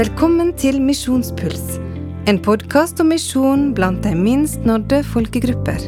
Velkommen 0.00 0.54
til 0.56 0.78
Misjonspuls, 0.80 1.74
en 2.30 2.38
podkast 2.40 3.02
om 3.02 3.10
misjon 3.12 3.66
blant 3.76 4.00
de 4.00 4.14
minst 4.16 4.62
nådde 4.64 5.02
folkegrupper. 5.04 5.82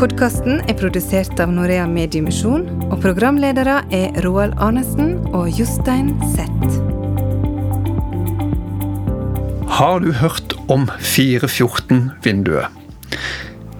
Podkasten 0.00 0.58
er 0.66 0.74
produsert 0.80 1.38
av 1.44 1.52
Norea 1.54 1.84
Mediemisjon, 1.86 2.64
og 2.88 2.96
programledere 3.04 3.76
er 3.94 4.18
Roald 4.26 4.56
Arnesen 4.58 5.20
og 5.30 5.54
Jostein 5.54 6.10
Zett. 6.32 6.66
Har 9.78 10.02
du 10.02 10.10
hørt 10.10 10.58
om 10.66 10.90
414-vinduet? 10.98 12.74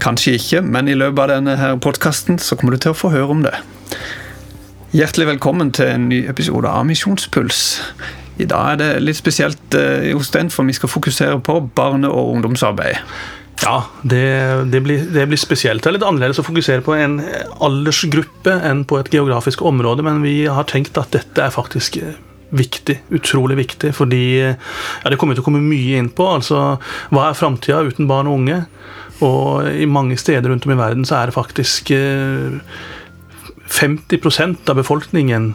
Kanskje 0.06 0.38
ikke, 0.38 0.62
men 0.62 0.86
i 0.86 0.94
løpet 0.94 1.24
av 1.24 1.34
denne 1.34 1.74
podkasten 1.82 2.38
kommer 2.54 2.78
du 2.78 2.84
til 2.86 2.94
å 2.94 3.00
få 3.02 3.10
høre 3.10 3.40
om 3.40 3.42
det. 3.42 3.58
Hjertelig 4.94 5.32
velkommen 5.34 5.74
til 5.74 5.96
en 5.96 6.10
ny 6.14 6.28
episode 6.30 6.70
av 6.70 6.86
Misjonspuls. 6.86 7.80
I 8.40 8.48
dag 8.48 8.72
er 8.72 8.80
det 8.80 8.90
litt 9.02 9.18
spesielt 9.18 9.76
hos 9.76 10.08
Jostein, 10.08 10.50
for 10.50 10.64
vi 10.68 10.76
skal 10.76 10.90
fokusere 10.92 11.38
på 11.44 11.58
barne- 11.76 12.10
og 12.10 12.36
ungdomsarbeid. 12.36 13.02
Ja, 13.62 13.84
det, 14.02 14.24
det, 14.72 14.80
blir, 14.82 15.04
det, 15.12 15.26
blir, 15.28 15.38
spesielt. 15.38 15.82
Det 15.84 15.90
er 15.90 15.96
litt 15.98 16.06
annerledes 16.06 16.40
å 16.40 16.46
fokusere 16.46 16.82
på 16.82 16.96
en 16.98 17.20
aldersgruppe 17.62 18.56
enn 18.66 18.82
på 18.88 18.98
et 18.98 19.12
geografisk 19.12 19.62
område, 19.68 20.02
men 20.06 20.22
vi 20.24 20.46
har 20.50 20.66
tenkt 20.70 20.98
at 20.98 21.12
dette 21.14 21.44
er 21.44 21.54
faktisk 21.54 22.00
viktig. 22.52 22.98
Utrolig 23.14 23.56
viktig. 23.60 23.92
Fordi 23.96 24.24
ja, 24.40 24.56
det 25.06 25.18
kommer 25.20 25.36
til 25.36 25.44
å 25.44 25.46
komme 25.46 25.62
mye 25.62 26.00
inn 26.00 26.10
på. 26.12 26.26
Altså, 26.40 26.76
hva 27.12 27.28
er 27.28 27.38
framtida 27.38 27.84
uten 27.86 28.10
barn 28.10 28.30
og 28.30 28.42
unge? 28.42 28.58
Og 29.22 29.68
i 29.70 29.86
mange 29.86 30.18
steder 30.18 30.50
rundt 30.50 30.66
om 30.66 30.74
i 30.74 30.80
verden 30.80 31.06
så 31.06 31.20
er 31.20 31.30
det 31.30 31.36
faktisk 31.36 31.92
50% 33.72 34.72
av 34.72 34.80
befolkningen 34.80 35.52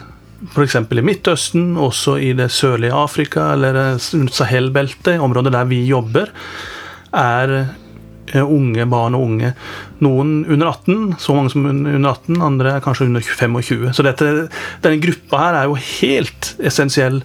f.eks. 0.52 0.76
i 0.78 1.02
Midtøsten, 1.02 1.74
også 1.80 2.18
i 2.22 2.32
det 2.38 2.50
sørlige 2.54 2.94
Afrika 2.94 3.52
eller 3.56 3.98
Sahel-beltet, 3.98 5.18
området 5.18 5.52
der 5.54 5.68
vi 5.70 5.82
jobber, 5.88 6.30
er 7.12 7.54
unge, 8.44 8.84
barn 8.86 9.16
og 9.16 9.24
unge. 9.24 9.54
Noen 10.04 10.44
under 10.44 10.68
18, 10.68 11.14
så 11.18 11.34
mange 11.34 11.50
som 11.54 11.64
under 11.66 12.10
18, 12.10 12.42
andre 12.44 12.74
er 12.76 12.84
kanskje 12.84 13.06
under 13.08 13.24
25. 13.24 13.86
Så 13.96 14.04
dette, 14.04 14.28
denne 14.84 15.00
gruppa 15.00 15.40
her 15.42 15.56
er 15.56 15.70
jo 15.70 15.78
helt 15.80 16.52
essensiell, 16.60 17.22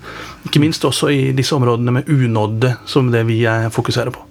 ikke 0.48 0.64
minst 0.64 0.88
også 0.88 1.12
i 1.12 1.22
disse 1.36 1.56
områdene 1.58 2.00
med 2.00 2.10
unådde, 2.10 2.78
som 2.88 3.12
det 3.12 3.26
vi 3.28 3.42
fokuserer 3.76 4.16
på. 4.16 4.24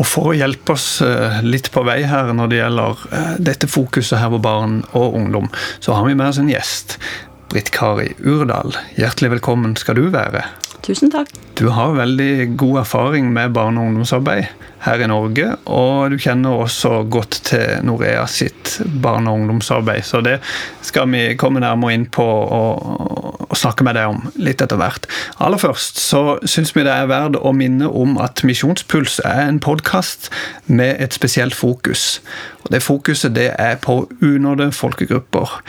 Og 0.00 0.06
For 0.08 0.30
å 0.30 0.36
hjelpe 0.36 0.74
oss 0.74 1.02
litt 1.44 1.68
på 1.72 1.82
vei 1.84 2.00
her 2.08 2.30
når 2.34 2.50
det 2.50 2.60
gjelder 2.60 3.02
dette 3.38 3.68
fokuset 3.68 4.18
her 4.18 4.30
på 4.32 4.42
barn 4.42 4.80
og 4.96 5.16
ungdom, 5.18 5.50
så 5.78 5.94
har 5.94 6.06
vi 6.08 6.16
med 6.16 6.32
oss 6.32 6.40
en 6.40 6.50
gjest. 6.50 6.98
Britt 7.50 7.72
Kari 7.74 8.12
Urdal, 8.22 8.76
hjertelig 8.94 9.32
velkommen 9.32 9.72
skal 9.78 9.96
du 9.98 10.04
være. 10.14 10.44
Tusen 10.86 11.10
takk. 11.10 11.32
Du 11.58 11.66
har 11.74 11.96
veldig 11.96 12.54
god 12.56 12.78
erfaring 12.84 13.32
med 13.34 13.52
barne- 13.52 13.80
og 13.80 13.90
ungdomsarbeid 13.90 14.46
her 14.80 15.02
i 15.02 15.08
Norge, 15.10 15.56
og 15.66 16.12
du 16.12 16.16
kjenner 16.16 16.62
også 16.62 17.02
godt 17.10 17.40
til 17.50 17.82
Norea 17.84 18.22
sitt 18.30 18.78
barne- 19.02 19.28
og 19.28 19.40
ungdomsarbeid, 19.42 20.06
så 20.06 20.22
det 20.24 20.38
skal 20.80 21.10
vi 21.10 21.34
komme 21.34 21.60
nærmere 21.60 21.92
inn 21.98 22.06
på 22.06 22.24
og, 22.24 23.50
og 23.50 23.58
snakke 23.58 23.84
med 23.84 23.98
deg 23.98 24.14
om 24.14 24.30
litt 24.38 24.62
etter 24.62 24.78
hvert. 24.78 25.10
Aller 25.42 25.58
først 25.58 25.98
så 25.98 26.38
syns 26.46 26.72
vi 26.76 26.86
det 26.86 26.94
er 26.94 27.10
verdt 27.10 27.36
å 27.36 27.52
minne 27.52 27.90
om 27.90 28.16
at 28.22 28.44
Misjonspuls 28.46 29.18
er 29.26 29.48
en 29.48 29.60
podkast 29.60 30.30
med 30.66 31.02
et 31.02 31.18
spesielt 31.18 31.54
fokus. 31.54 32.20
Og 32.62 32.70
Det 32.70 32.82
fokuset 32.82 33.34
det 33.34 33.50
er 33.58 33.76
på 33.82 34.06
unådde 34.22 34.70
folkegrupper. 34.72 35.60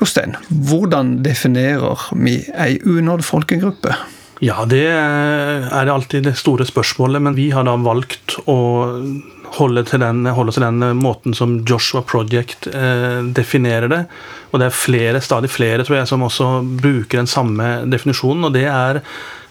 Jostein, 0.00 0.36
hvordan 0.48 1.16
definerer 1.24 2.10
vi 2.12 2.38
ei 2.52 2.76
unådd 2.84 3.24
folkegruppe? 3.24 3.94
Ja, 4.44 4.66
det 4.68 4.84
er 4.92 5.88
alltid 5.88 6.26
det 6.28 6.34
store 6.36 6.66
spørsmålet, 6.68 7.22
men 7.24 7.36
vi 7.38 7.48
har 7.54 7.64
da 7.64 7.78
valgt 7.80 8.36
å 8.44 8.58
holde 9.56 9.84
til 9.88 10.02
den, 10.02 10.26
holde 10.36 10.52
til 10.52 10.66
den 10.66 10.82
måten 11.00 11.36
som 11.36 11.54
Joshua 11.64 12.02
Project 12.04 12.68
eh, 12.68 13.22
definerer 13.36 13.88
det. 13.88 14.02
Og 14.50 14.60
det 14.60 14.68
er 14.68 14.76
flere, 14.76 15.22
stadig 15.24 15.48
flere 15.52 15.86
tror 15.86 16.00
jeg, 16.00 16.10
som 16.10 16.26
også 16.26 16.50
bruker 16.82 17.22
den 17.22 17.30
samme 17.30 17.86
definisjonen. 17.88 18.48
Og 18.48 18.56
det 18.56 18.66
er, 18.68 19.00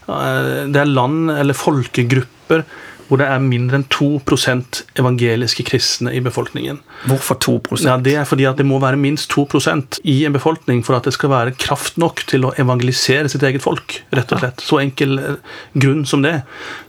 eh, 0.06 0.62
det 0.70 0.82
er 0.82 0.92
land 0.92 1.32
eller 1.34 1.58
folkegrupper 1.58 2.62
hvor 3.08 3.20
det 3.20 3.28
er 3.30 3.42
mindre 3.42 3.80
enn 3.80 3.86
2% 3.92 4.82
evangeliske 4.98 5.64
kristne 5.68 6.12
i 6.16 6.20
befolkningen. 6.24 6.80
Hvorfor 7.06 7.38
2 7.42 7.54
Ja, 7.84 7.96
Det 7.96 8.14
er 8.16 8.24
fordi 8.24 8.44
at 8.44 8.56
det 8.56 8.66
må 8.66 8.80
være 8.82 8.96
minst 8.96 9.30
2% 9.32 10.00
i 10.04 10.24
en 10.24 10.32
befolkning 10.32 10.84
for 10.84 10.96
at 10.96 11.04
det 11.04 11.14
skal 11.14 11.30
være 11.30 11.54
kraft 11.54 11.98
nok 11.98 12.24
til 12.26 12.44
å 12.44 12.52
evangelisere 12.58 13.28
sitt 13.28 13.42
eget 13.42 13.62
folk. 13.62 14.02
rett 14.12 14.32
og 14.32 14.40
slett. 14.40 14.60
Så 14.60 14.80
enkel 14.80 15.38
grunn 15.74 16.04
som 16.06 16.22
det. 16.22 16.42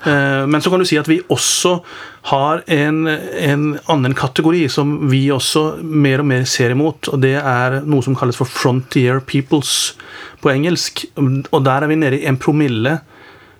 Men 0.06 0.62
så 0.62 0.70
kan 0.70 0.80
du 0.80 0.86
si 0.86 0.98
at 0.98 1.08
vi 1.08 1.22
også 1.30 1.82
har 2.28 2.64
en, 2.68 3.08
en 3.08 3.80
annen 3.88 4.14
kategori 4.14 4.68
som 4.70 5.10
vi 5.10 5.28
også 5.32 5.84
mer 5.84 6.20
og 6.20 6.28
mer 6.28 6.44
ser 6.44 6.72
imot, 6.72 7.08
og 7.08 7.22
det 7.24 7.38
er 7.40 7.82
noe 7.88 8.04
som 8.04 8.16
kalles 8.16 8.36
for 8.36 8.50
frontier 8.50 9.22
peoples 9.24 9.94
på 10.42 10.52
engelsk. 10.52 11.06
Og 11.18 11.64
der 11.64 11.84
er 11.84 11.88
vi 11.88 12.00
nede 12.00 12.20
i 12.20 12.28
en 12.28 12.40
promille 12.42 13.00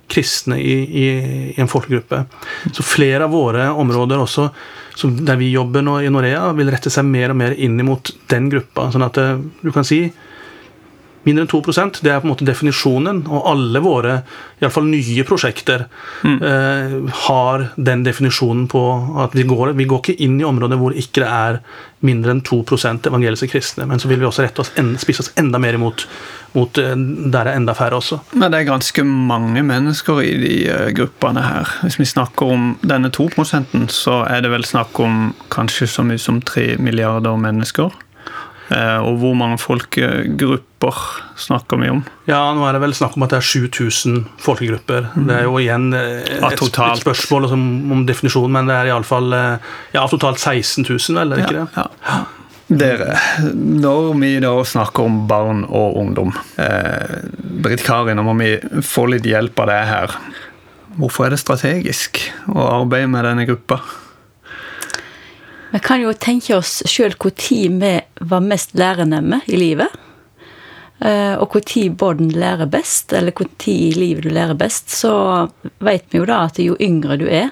kristne 0.08 0.60
i, 0.62 0.76
i, 0.84 1.06
i, 1.06 1.54
en 1.62 1.70
folkegruppe. 1.72 2.24
Så 2.72 2.86
flere 2.86 3.28
av 3.28 3.36
våre 3.36 3.70
områder 3.72 4.22
også, 4.24 4.50
der 5.28 5.38
vi 5.40 5.52
jobber 5.54 5.84
nå 5.86 6.00
i 6.02 6.12
Norea, 6.14 6.50
vil 6.58 6.72
rette 6.74 6.92
seg 6.94 7.06
mer 7.06 7.34
og 7.34 7.40
mer 7.42 7.54
inn 7.54 7.78
mot 7.86 8.14
den 8.32 8.50
gruppa. 8.54 8.90
Sånn 8.94 9.06
at 9.06 9.20
du 9.62 9.70
kan 9.76 9.86
si 9.88 10.08
mindre 11.28 11.46
enn 11.46 11.52
2% 11.52 12.02
det 12.06 12.14
er 12.14 12.22
på 12.22 12.30
en 12.30 12.34
måte 12.34 12.48
definisjonen. 12.48 13.24
Og 13.28 13.50
alle 13.52 13.84
våre 13.84 14.22
iallfall 14.62 14.88
nye 14.90 15.26
prosjekter 15.28 15.86
mm. 16.24 16.38
eh, 16.52 16.96
har 17.28 17.68
den 17.76 18.06
definisjonen 18.08 18.66
på 18.72 18.84
at 19.26 19.36
vi 19.38 19.46
går, 19.48 19.76
vi 19.78 19.90
går 19.90 20.02
ikke 20.04 20.18
inn 20.26 20.40
i 20.42 20.48
områder 20.48 20.80
hvor 20.82 20.96
ikke 20.98 21.24
det 21.24 21.30
er 21.30 21.62
mindre 22.08 22.36
enn 22.36 22.44
2% 22.46 23.10
evangeliske 23.10 23.52
kristne. 23.52 23.88
Men 23.90 24.02
så 24.02 24.10
vil 24.10 24.22
vi 24.22 24.30
også 24.30 24.46
rette 24.46 24.64
oss 24.64 24.74
enda, 24.80 25.02
spise 25.02 25.26
oss 25.26 25.34
enda 25.40 25.62
mer 25.62 25.78
imot 25.78 26.08
mot 26.58 26.74
der 26.74 26.96
det 26.96 27.42
er 27.42 27.52
enda 27.54 27.74
færre 27.78 28.00
også. 28.00 28.20
Men 28.34 28.52
det 28.52 28.62
er 28.62 28.70
ganske 28.72 29.04
mange 29.04 29.62
mennesker 29.66 30.22
i 30.24 30.34
de 30.42 30.56
gruppene 30.98 31.44
her. 31.44 31.74
Hvis 31.84 32.00
vi 32.00 32.08
snakker 32.10 32.54
om 32.54 32.70
denne 32.82 33.12
2% 33.14 33.92
så 33.94 34.24
er 34.26 34.42
det 34.42 34.52
vel 34.54 34.66
snakk 34.66 35.00
om 35.04 35.34
kanskje 35.54 35.90
så 35.92 36.06
mye 36.08 36.22
som 36.22 36.40
3 36.42 36.78
milliarder 36.82 37.38
mennesker. 37.38 37.94
Og 38.72 39.14
hvor 39.22 39.36
mange 39.38 39.60
folkegrupper 39.62 40.67
snakker 41.38 41.80
vi 41.82 41.90
om? 41.90 42.04
Ja, 42.30 42.42
nå 42.54 42.66
er 42.68 42.78
det 42.78 42.84
vel 42.84 42.96
snakk 42.98 43.18
om 43.18 43.26
at 43.26 43.34
det 43.34 43.42
er 43.42 43.48
7000 43.50 44.24
folkegrupper. 44.44 45.10
Mm. 45.16 45.28
Det 45.28 45.38
er 45.38 45.46
jo 45.48 45.60
igjen 45.62 45.92
et, 45.98 46.32
et 46.54 47.02
spørsmål 47.02 47.52
om, 47.52 47.68
om 47.96 48.08
definisjon, 48.08 48.52
men 48.54 48.70
det 48.70 48.78
er 48.78 48.92
iallfall 48.92 49.34
ja, 49.34 50.06
totalt 50.10 50.40
16 50.40 50.86
000, 50.86 51.18
vel? 51.18 51.34
Er 51.34 51.42
det 51.42 51.48
ikke 51.48 51.62
det? 51.62 51.70
Ja, 51.78 51.88
ja. 52.08 52.20
Dere, 52.68 53.14
når 53.56 54.10
vi 54.20 54.34
da 54.44 54.52
snakker 54.68 55.08
om 55.08 55.22
barn 55.28 55.62
og 55.72 55.96
ungdom 56.02 56.34
eh, 56.60 57.22
Britt 57.64 57.86
Kari, 57.88 58.12
nå 58.18 58.26
må 58.28 58.34
vi 58.42 58.58
få 58.84 59.06
litt 59.08 59.28
hjelp 59.28 59.62
av 59.64 59.70
deg 59.72 59.86
her. 59.88 60.16
Hvorfor 60.98 61.28
er 61.28 61.36
det 61.36 61.40
strategisk 61.40 62.20
å 62.52 62.66
arbeide 62.82 63.08
med 63.14 63.24
denne 63.24 63.46
gruppa? 63.48 63.80
Vi 65.72 65.80
kan 65.84 66.04
jo 66.04 66.12
tenke 66.12 66.58
oss 66.58 66.82
sjøl 66.88 67.16
når 67.16 67.80
vi 67.80 67.94
var 68.28 68.44
mest 68.44 68.76
lærernemme 68.76 69.42
i 69.48 69.56
livet. 69.56 69.96
Og 70.98 71.54
når 71.54 71.92
barn 71.94 72.32
lærer 72.34 72.66
best, 72.66 73.14
eller 73.14 73.32
når 73.38 73.68
i 73.70 73.92
livet 73.94 74.24
du 74.26 74.32
lærer 74.34 74.58
best, 74.58 74.90
så 74.90 75.12
vet 75.78 76.08
vi 76.10 76.18
jo 76.18 76.26
da 76.26 76.40
at 76.48 76.58
jo 76.58 76.74
yngre 76.82 77.20
du 77.22 77.28
er 77.30 77.52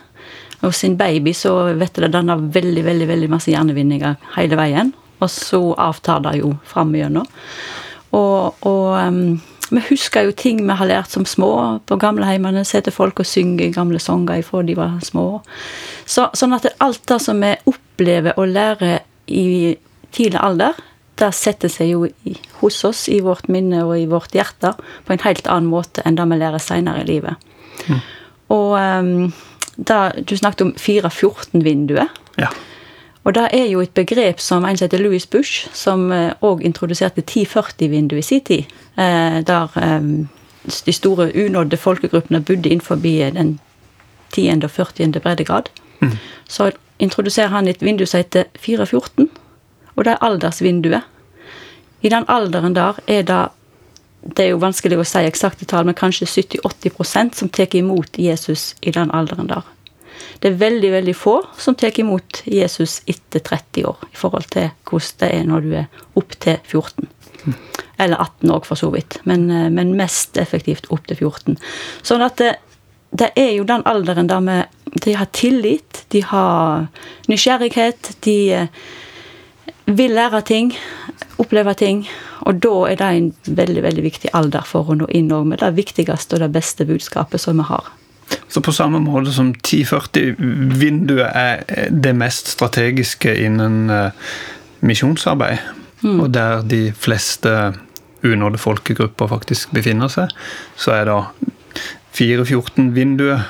Hos 0.64 0.78
sin 0.82 0.96
baby 0.98 1.34
så 1.34 1.52
vet 1.78 1.94
du 1.94 2.02
det 2.02 2.14
danner 2.16 2.42
veldig 2.42 2.84
veldig, 2.88 3.08
veldig 3.08 3.30
masse 3.30 3.52
hjernevinninger 3.52 4.16
hele 4.38 4.58
veien. 4.58 4.94
Og 5.22 5.30
så 5.30 5.60
avtar 5.78 6.24
det 6.26 6.40
jo 6.40 6.56
fram 6.66 6.96
igjennom. 6.96 7.28
Og, 8.16 8.66
og 8.66 8.88
um, 8.98 9.38
vi 9.70 9.82
husker 9.90 10.28
jo 10.28 10.36
ting 10.38 10.62
vi 10.66 10.78
har 10.78 10.90
lært 10.90 11.14
som 11.14 11.26
små 11.26 11.52
på 11.88 11.98
gamleheimene. 12.02 12.66
Sitter 12.68 12.94
folk 12.96 13.20
og 13.22 13.30
synger 13.30 13.74
gamle 13.76 14.00
sanger 14.02 14.44
fra 14.46 14.64
de 14.66 14.78
var 14.78 14.98
små. 15.06 15.42
Så, 16.06 16.30
sånn 16.38 16.56
at 16.58 16.68
alt 16.84 17.04
det 17.10 17.20
som 17.24 17.42
vi 17.42 17.54
opplever 17.70 18.38
og 18.38 18.52
lærer 18.54 19.02
i 19.28 19.76
tidlig 20.16 20.42
alder, 20.42 20.78
det 21.20 21.32
setter 21.36 21.72
seg 21.72 21.90
jo 21.94 22.06
i, 22.06 22.36
hos 22.60 22.84
oss, 22.88 23.06
i 23.10 23.22
vårt 23.24 23.48
minne 23.52 23.86
og 23.86 23.96
i 23.98 24.08
vårt 24.12 24.36
hjerte, 24.36 24.74
på 25.06 25.16
en 25.16 25.24
helt 25.24 25.48
annen 25.48 25.72
måte 25.72 26.04
enn 26.06 26.18
det 26.20 26.28
vi 26.32 26.40
lærer 26.42 26.62
seinere 26.62 27.04
i 27.04 27.10
livet. 27.10 27.50
Mm. 27.88 28.00
Og 28.56 28.76
um, 28.80 29.34
da, 29.76 30.12
Du 30.22 30.36
snakket 30.38 30.62
om 30.62 30.74
414-vinduet. 30.80 32.22
Ja. 32.40 32.52
Og 33.26 33.34
det 33.34 33.48
er 33.58 33.66
jo 33.72 33.82
et 33.82 33.96
begrep 33.98 34.40
som 34.40 34.66
en 34.66 34.78
som 34.78 34.86
heter 34.86 35.02
Louis 35.02 35.26
Bush, 35.26 35.68
som 35.74 36.12
òg 36.46 36.62
introduserte 36.62 37.24
1040-vinduet 37.26 38.22
i 38.22 38.28
sin 38.28 38.44
tid. 38.46 38.76
Der 38.96 39.74
de 40.86 40.94
store 40.94 41.32
unådde 41.46 41.78
folkegruppene 41.78 42.42
bodde 42.42 42.70
innenfor 42.70 42.96
den 42.96 43.60
10. 44.34 44.64
og 44.64 44.72
40. 44.72 45.12
breddegrad. 45.12 45.64
Mm. 46.00 46.12
Så 46.48 46.72
introduserer 47.00 47.48
han 47.48 47.68
et 47.68 47.82
vindu 47.82 48.06
som 48.06 48.18
heter 48.18 48.44
414, 48.60 49.30
og 49.96 50.06
det 50.06 50.16
er 50.16 50.26
aldersvinduet. 50.26 51.12
I 52.06 52.12
den 52.14 52.28
alderen 52.30 52.76
der 52.76 53.00
er 53.08 53.24
det 53.26 53.44
det 54.26 54.42
er 54.42 54.56
jo 54.56 54.62
vanskelig 54.62 54.98
å 54.98 55.06
si 55.06 55.22
eksakte 55.22 55.68
tall, 55.70 55.86
men 55.86 55.98
kanskje 55.98 56.26
70-80% 56.26 57.38
som 57.38 57.50
tar 57.54 57.76
imot 57.78 58.18
Jesus 58.18 58.74
i 58.82 58.94
den 58.96 59.12
alderen 59.14 59.52
der. 59.52 59.68
Det 60.42 60.50
er 60.50 60.58
veldig 60.62 60.92
veldig 60.96 61.14
få 61.18 61.36
som 61.62 61.78
tar 61.78 61.94
imot 62.02 62.42
Jesus 62.50 63.00
etter 63.06 63.44
30 63.46 63.86
år, 63.92 64.02
i 64.10 64.18
forhold 64.18 64.50
til 64.56 64.72
hvordan 64.90 65.20
det 65.22 65.30
er 65.30 65.46
når 65.46 65.66
du 65.66 65.76
er 65.84 66.02
opp 66.18 66.36
til 66.42 66.58
14. 66.64 67.10
Eller 68.02 68.18
18 68.18 68.52
òg, 68.52 68.66
for 68.66 68.80
så 68.80 68.90
vidt. 68.92 69.20
Men, 69.30 69.46
eh, 69.52 69.70
men, 69.70 69.94
mest 69.96 70.38
effektivt 70.42 70.90
opp 70.90 71.06
til 71.08 71.22
14. 71.22 71.60
Sånn 72.04 72.26
at 72.26 72.42
det, 72.42 72.56
det 73.14 73.30
er 73.38 73.54
jo 73.56 73.68
den 73.70 73.86
alderen 73.86 74.32
der 74.32 74.42
vi 74.42 74.64
De 75.06 75.14
har 75.14 75.28
tillit, 75.36 76.06
de 76.10 76.22
har 76.24 76.88
nysgjerrighet, 77.28 78.16
de 78.24 78.38
eh, 78.54 78.68
vil 79.86 80.16
lære 80.18 80.42
ting, 80.42 80.74
oppleve 81.38 81.74
ting. 81.78 82.06
Og 82.46 82.60
da 82.64 82.74
er 82.90 82.98
det 83.00 83.12
en 83.12 83.30
veldig 83.58 83.84
veldig 83.84 84.04
viktig 84.06 84.34
alder 84.34 84.66
for 84.66 84.90
å 84.90 84.98
nå 84.98 85.08
inn 85.14 85.30
med 85.48 85.62
det 85.62 85.76
viktigste 85.78 86.38
og 86.38 86.44
det 86.46 86.52
beste 86.54 86.86
budskapet 86.86 87.42
som 87.42 87.62
vi 87.62 87.68
har. 87.70 87.92
Så 88.50 88.62
på 88.62 88.74
samme 88.74 89.00
måte 89.04 89.34
som 89.34 89.54
1040-vinduet 89.54 91.30
er 91.30 91.90
det 91.92 92.16
mest 92.18 92.50
strategiske 92.56 93.36
innen 93.46 93.90
uh, 93.90 94.10
misjonsarbeid, 94.82 95.62
mm. 96.02 96.20
og 96.20 96.32
der 96.34 96.64
de 96.66 96.88
fleste 96.98 97.74
unådde 98.26 98.58
folkegrupper 98.58 99.30
faktisk 99.30 99.74
befinner 99.76 100.10
seg, 100.10 100.34
så 100.78 100.96
er 100.98 101.06
da 101.10 101.20
414-vinduet 102.18 103.46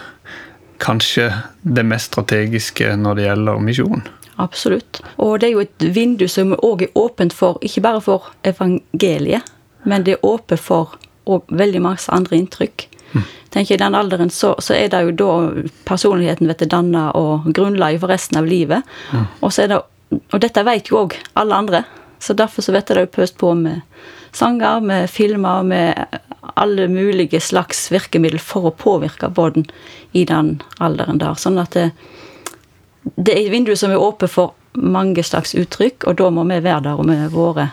kanskje 0.84 1.30
det 1.64 1.86
mest 1.88 2.12
strategiske 2.12 2.96
når 3.00 3.16
det 3.16 3.28
gjelder 3.30 3.64
misjon. 3.64 4.04
Absolutt. 4.42 5.02
Og 5.22 5.40
det 5.40 5.50
er 5.50 5.54
jo 5.56 5.64
et 5.64 5.86
vindu 5.96 6.28
som 6.32 6.54
òg 6.58 6.86
er 6.88 6.98
åpent 7.00 7.34
for, 7.34 7.60
ikke 7.64 7.84
bare 7.86 8.02
for 8.04 8.32
evangeliet, 8.48 9.48
men 9.86 10.04
det 10.04 10.18
er 10.18 10.26
åpent 10.28 10.62
for 10.62 10.98
veldig 11.26 11.82
masse 11.82 12.12
andre 12.14 12.38
inntrykk. 12.38 12.90
Mm. 13.16 13.24
tenker 13.50 13.76
I 13.76 13.78
den 13.78 13.96
alderen 13.96 14.30
så, 14.30 14.56
så, 14.60 14.74
er 14.76 14.90
det 14.92 15.00
jo 15.06 15.12
da 15.16 15.64
personligheten 15.88 16.50
vet 16.50 16.66
danna 16.68 17.12
og 17.16 17.46
grunnlaget 17.56 18.02
for 18.02 18.12
resten 18.12 18.42
av 18.42 18.50
livet. 18.50 18.84
Mm. 19.14 19.28
Og, 19.40 19.54
så 19.54 19.64
er 19.64 19.72
det, 19.72 19.80
og 20.20 20.42
dette 20.44 20.66
vet 20.68 20.92
jo 20.92 21.06
òg 21.06 21.16
alle 21.40 21.62
andre, 21.64 21.84
så 22.20 22.36
derfor 22.36 22.66
så 22.66 22.76
jeg 22.76 22.98
det 23.00 23.06
jo 23.08 23.16
pøst 23.16 23.38
på 23.40 23.54
med 23.56 23.86
sanger, 24.36 24.84
med 24.84 25.10
filmer, 25.10 25.64
med 25.64 26.20
alle 26.60 26.88
mulige 26.92 27.40
slags 27.40 27.88
virkemidler 27.92 28.44
for 28.44 28.68
å 28.68 28.76
påvirke 28.76 29.30
båten 29.32 29.66
i 30.12 30.26
den 30.28 30.58
alderen 30.84 31.22
der. 31.22 31.40
Sånn 31.40 31.60
at 31.62 31.76
det, 31.78 31.90
det 33.16 33.34
er 33.34 33.46
et 33.46 33.54
vindu 33.54 33.74
som 33.78 33.94
er 33.94 34.02
åpent 34.02 34.32
for 34.32 34.56
mange 34.76 35.24
slags 35.24 35.56
uttrykk, 35.56 36.08
og 36.10 36.18
da 36.20 36.30
må 36.34 36.46
vi 36.50 36.62
være 36.64 36.84
der 36.88 37.04
med 37.08 37.28
våre, 37.34 37.70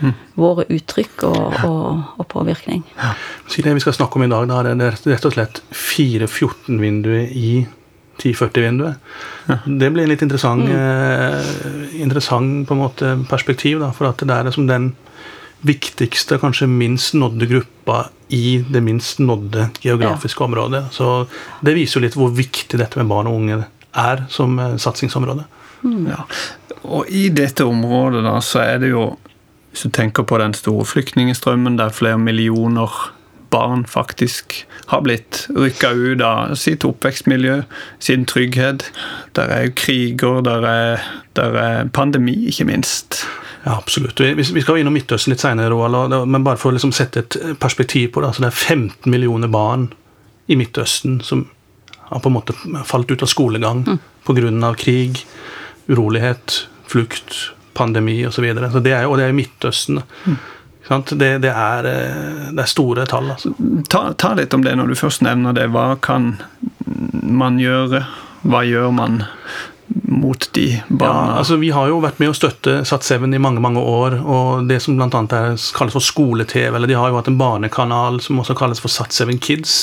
mm. 0.00 0.14
våre 0.40 0.66
uttrykk 0.72 1.26
og, 1.28 1.58
og, 1.66 2.14
og 2.18 2.28
påvirkning. 2.30 2.82
Ja. 2.96 3.12
Så 3.46 3.62
det 3.62 3.74
vi 3.76 3.84
skal 3.84 3.96
snakke 3.96 4.18
om 4.18 4.26
i 4.26 4.30
dag, 4.32 4.48
da, 4.50 4.62
det 4.66 4.88
er 4.88 4.96
rett 5.12 5.28
og 5.28 5.36
slett 5.36 5.62
414-vinduet 5.70 7.36
i 7.36 7.52
1040-vinduet. 8.20 9.12
Ja. 9.48 9.60
Det 9.64 9.92
blir 9.92 10.04
en 10.04 10.12
litt 10.12 10.24
interessant, 10.24 10.66
mm. 10.66 10.74
eh, 10.80 12.00
interessant 12.02 12.66
på 12.68 12.76
en 12.76 12.82
måte 12.82 13.14
perspektiv, 13.30 13.80
da, 13.84 13.92
for 13.96 14.10
at 14.10 14.24
det 14.26 14.36
er 14.36 14.50
som 14.54 14.68
den 14.68 14.92
viktigste, 15.66 16.38
kanskje 16.40 16.68
minst 16.72 17.12
nådde 17.14 17.46
gruppa 17.46 18.06
i 18.32 18.62
det 18.64 18.80
minst 18.80 19.18
nådde 19.20 19.66
geografiske 19.84 20.40
ja. 20.40 20.46
området. 20.46 20.84
Så 20.96 21.26
det 21.60 21.74
viser 21.76 21.98
jo 21.98 22.06
litt 22.06 22.16
hvor 22.16 22.32
viktig 22.32 22.80
dette 22.80 23.00
med 23.00 23.10
barn 23.10 23.28
og 23.28 23.36
unge 23.42 23.58
er 23.58 23.68
som 24.28 24.58
eh, 24.58 24.76
satsingsområde. 24.76 25.44
Mm. 25.82 26.06
Ja. 26.10 26.24
Og 26.82 27.08
i 27.08 27.28
dette 27.28 27.64
området 27.64 28.24
da, 28.24 28.38
så 28.44 28.64
er 28.66 28.78
det 28.82 28.94
jo 28.94 29.16
Hvis 29.70 29.84
du 29.86 29.90
tenker 29.94 30.24
på 30.26 30.34
den 30.38 30.50
store 30.50 30.82
flyktningstrømmen 30.84 31.76
der 31.78 31.92
flere 31.94 32.18
millioner 32.18 32.90
barn 33.50 33.84
faktisk 33.86 34.66
har 34.86 35.04
blitt 35.06 35.44
rykka 35.54 35.90
ut 35.90 36.22
av 36.26 36.54
sitt 36.58 36.84
oppvekstmiljø, 36.84 37.60
sin 38.02 38.24
trygghet. 38.26 38.88
Der 39.38 39.52
er 39.54 39.68
jo 39.68 39.76
kriger, 39.78 40.40
der 40.42 40.66
er, 40.66 41.06
der 41.38 41.54
er 41.62 41.92
pandemi, 41.94 42.34
ikke 42.50 42.66
minst. 42.66 43.22
Ja, 43.64 43.76
absolutt. 43.76 44.20
Vi, 44.20 44.44
skal 44.44 44.80
innom 44.80 44.96
Midtøsten 44.96 45.34
litt 45.34 45.42
senere, 45.44 45.70
Roald, 45.70 46.14
men 46.26 46.46
bare 46.46 46.58
for 46.58 46.72
å 46.72 46.78
liksom 46.78 46.94
sette 46.96 47.22
et 47.22 47.38
perspektiv 47.60 48.10
på 48.14 48.22
det. 48.22 48.32
altså 48.32 48.46
Det 48.46 48.50
er 48.50 48.60
15 48.74 49.10
millioner 49.10 49.48
barn 49.52 49.90
i 50.50 50.58
Midtøsten 50.58 51.20
som 51.22 51.46
har 52.10 52.20
på 52.20 52.28
en 52.28 52.36
måte 52.36 52.84
falt 52.86 53.10
ut 53.10 53.22
av 53.22 53.30
skolegang 53.30 53.84
mm. 53.86 53.98
pga. 54.26 54.74
krig, 54.78 55.24
urolighet, 55.86 56.66
flukt, 56.86 57.52
pandemi 57.72 58.26
osv. 58.26 58.44
Så 58.72 58.80
det 58.80 58.92
er, 58.92 59.06
og 59.06 59.18
det 59.18 59.26
er 59.26 59.34
i 59.34 59.38
Midtøsten. 59.38 60.02
Mm. 60.26 60.38
Det, 60.90 61.38
det, 61.38 61.50
er, 61.54 61.86
eh, 61.86 62.48
det, 62.50 62.62
er, 62.62 62.66
store 62.66 63.06
tall. 63.06 63.30
Altså. 63.30 63.52
Ta, 63.88 64.10
ta, 64.18 64.34
litt 64.34 64.54
om 64.54 64.64
det 64.66 64.74
når 64.74 64.90
du 64.90 64.98
først 64.98 65.22
nevner 65.22 65.54
det. 65.54 65.68
Hva 65.70 65.94
kan 66.02 66.32
man 67.22 67.60
gjøre? 67.62 68.02
Hva 68.42 68.64
gjør 68.66 68.90
man 68.96 69.20
mot 70.10 70.48
de 70.56 70.80
barna? 70.88 71.36
Ja, 71.36 71.38
altså, 71.44 71.60
vi 71.62 71.70
har 71.76 71.92
jo 71.92 72.00
vært 72.02 72.18
med 72.18 72.32
å 72.32 72.34
støtte 72.34 72.80
Sats7 72.88 73.22
i 73.22 73.42
mange 73.42 73.62
mange 73.62 73.82
år. 73.82 74.18
og 74.24 74.66
Det 74.66 74.80
som 74.82 74.98
bl.a. 74.98 75.06
kalles 75.06 75.94
for 75.94 76.02
skole-TV, 76.02 76.74
eller 76.74 76.90
de 76.90 76.98
har 76.98 77.12
jo 77.12 77.20
hatt 77.20 77.30
en 77.30 77.38
barnekanal 77.38 78.18
som 78.24 78.42
også 78.42 78.58
kalles 78.58 78.82
for 78.82 78.90
Sats7 78.90 79.38
Kids 79.38 79.76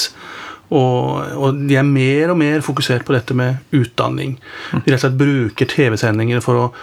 og, 0.68 1.04
og, 1.38 1.60
de 1.68 1.78
er 1.80 1.88
mer 1.88 2.34
og 2.34 2.40
mer 2.42 2.64
fokusert 2.66 3.06
på 3.08 3.16
dette 3.16 3.36
med 3.38 3.62
utdanning. 3.75 4.36
De 4.74 4.84
rett 4.84 4.98
og 4.98 5.04
slett 5.06 5.19
bruker 5.19 5.69
TV-sendinger 5.72 6.44
for, 6.44 6.74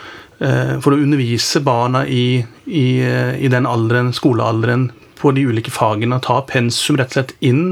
eh, 0.40 0.76
for, 0.80 0.94
å 0.94 1.00
undervise 1.00 1.60
barna 1.64 2.04
i, 2.08 2.40
i, 2.64 2.86
i, 3.04 3.50
den 3.52 3.68
alderen, 3.68 4.12
skolealderen 4.16 4.88
på 5.24 5.32
de 5.34 5.48
ulike 5.48 5.72
fagene. 5.72 6.20
Ta 6.22 6.42
pensum 6.48 7.00
rett 7.00 7.14
og 7.14 7.18
slett 7.18 7.34
inn 7.40 7.64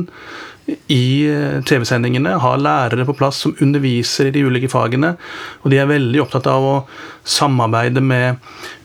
i 0.87 1.29
eh, 1.29 1.63
TV-sendingene. 1.69 2.37
Ha 2.43 2.53
lærere 2.57 3.07
på 3.09 3.17
plass 3.19 3.43
som 3.45 3.57
underviser 3.61 4.31
i 4.31 4.35
de 4.35 4.45
ulike 4.47 4.71
fagene. 4.73 5.15
Og 5.63 5.73
de 5.73 5.81
er 5.83 5.91
veldig 5.91 6.23
opptatt 6.23 6.49
av 6.51 6.67
å 6.67 6.77
samarbeide 7.29 8.03
med 8.03 8.39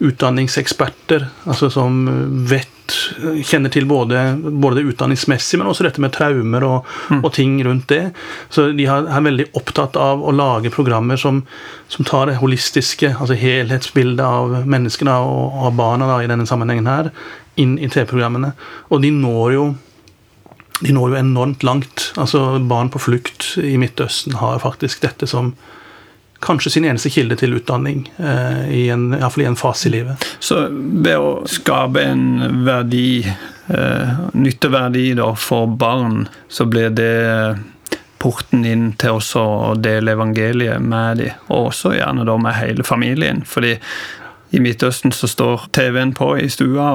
utdanningseksperter, 0.03 1.29
altså 1.49 1.71
som 1.73 2.03
vet 2.49 2.73
kjenner 2.87 3.71
til 3.73 3.87
både, 3.89 4.21
både, 4.39 4.77
det 4.77 4.93
utdanningsmessige, 4.93 5.59
men 5.59 5.67
også 5.67 5.87
dette 5.87 5.99
med 5.99 6.13
traumer 6.15 6.63
og, 6.63 6.91
mm. 7.11 7.19
og 7.19 7.33
ting 7.35 7.57
rundt 7.65 7.89
det. 7.91 8.13
Så 8.53 8.69
de 8.77 8.85
er, 8.87 9.09
er, 9.09 9.25
veldig 9.25 9.49
opptatt 9.59 9.97
av 9.99 10.23
å 10.23 10.31
lage 10.35 10.71
programmer 10.73 11.19
som, 11.19 11.41
som 11.91 12.07
tar 12.07 12.31
det 12.31 12.37
holistiske, 12.39 13.11
altså 13.17 13.35
helhetsbildet 13.37 14.23
av 14.23 14.69
menneskene 14.69 15.17
og 15.19 15.67
av 15.67 15.75
barna 15.77 16.07
da, 16.13 16.21
i 16.23 16.31
denne 16.31 16.47
sammenhengen 16.47 16.87
her, 16.87 17.11
inn 17.57 17.77
i 17.80 17.89
TV-programmene. 17.89 18.54
Og 18.92 19.04
de 19.04 19.12
når 19.13 19.57
jo 19.57 19.68
de 20.77 20.93
når 20.93 21.10
jo 21.10 21.17
enormt 21.17 21.63
langt. 21.65 22.12
Altså 22.22 22.60
Barn 22.62 22.91
på 22.93 23.01
flukt 23.01 23.55
i 23.58 23.77
Midtøsten 23.81 24.38
har 24.38 24.62
faktisk 24.62 25.01
dette 25.01 25.25
som 25.29 25.55
kanskje 26.43 26.75
sin 26.75 26.86
eneste 26.86 27.10
kilde 27.10 27.34
til 27.39 27.55
utdanning, 27.58 28.03
eh, 28.22 28.67
i 28.70 28.84
en, 28.93 29.10
iallfall 29.17 29.48
i 29.48 29.48
en 29.50 29.58
fase 29.58 29.88
i 29.89 29.93
livet. 29.96 30.27
Så 30.39 30.67
ved 30.70 31.17
å 31.17 31.31
skape 31.50 32.03
en 32.05 32.62
verdi, 32.67 33.25
eh, 33.25 34.20
nytteverdi 34.38 35.15
da, 35.17 35.31
for 35.34 35.65
barn, 35.65 36.27
så 36.48 36.70
blir 36.70 36.93
det 36.93 37.58
porten 38.22 38.65
inn 38.65 38.91
til 38.93 39.17
oss 39.17 39.36
å 39.38 39.74
dele 39.81 40.13
evangeliet 40.13 40.81
med 40.81 41.17
dem, 41.17 41.41
og 41.50 41.72
også 41.72 41.96
gjerne 41.98 42.25
da 42.25 42.38
med 42.38 42.53
hele 42.53 42.84
familien. 42.84 43.43
fordi 43.46 43.79
i 44.56 44.60
Midtøsten 44.63 45.12
så 45.12 45.27
står 45.27 45.66
TV-en 45.75 46.13
på 46.16 46.30
i 46.39 46.48
stua. 46.50 46.86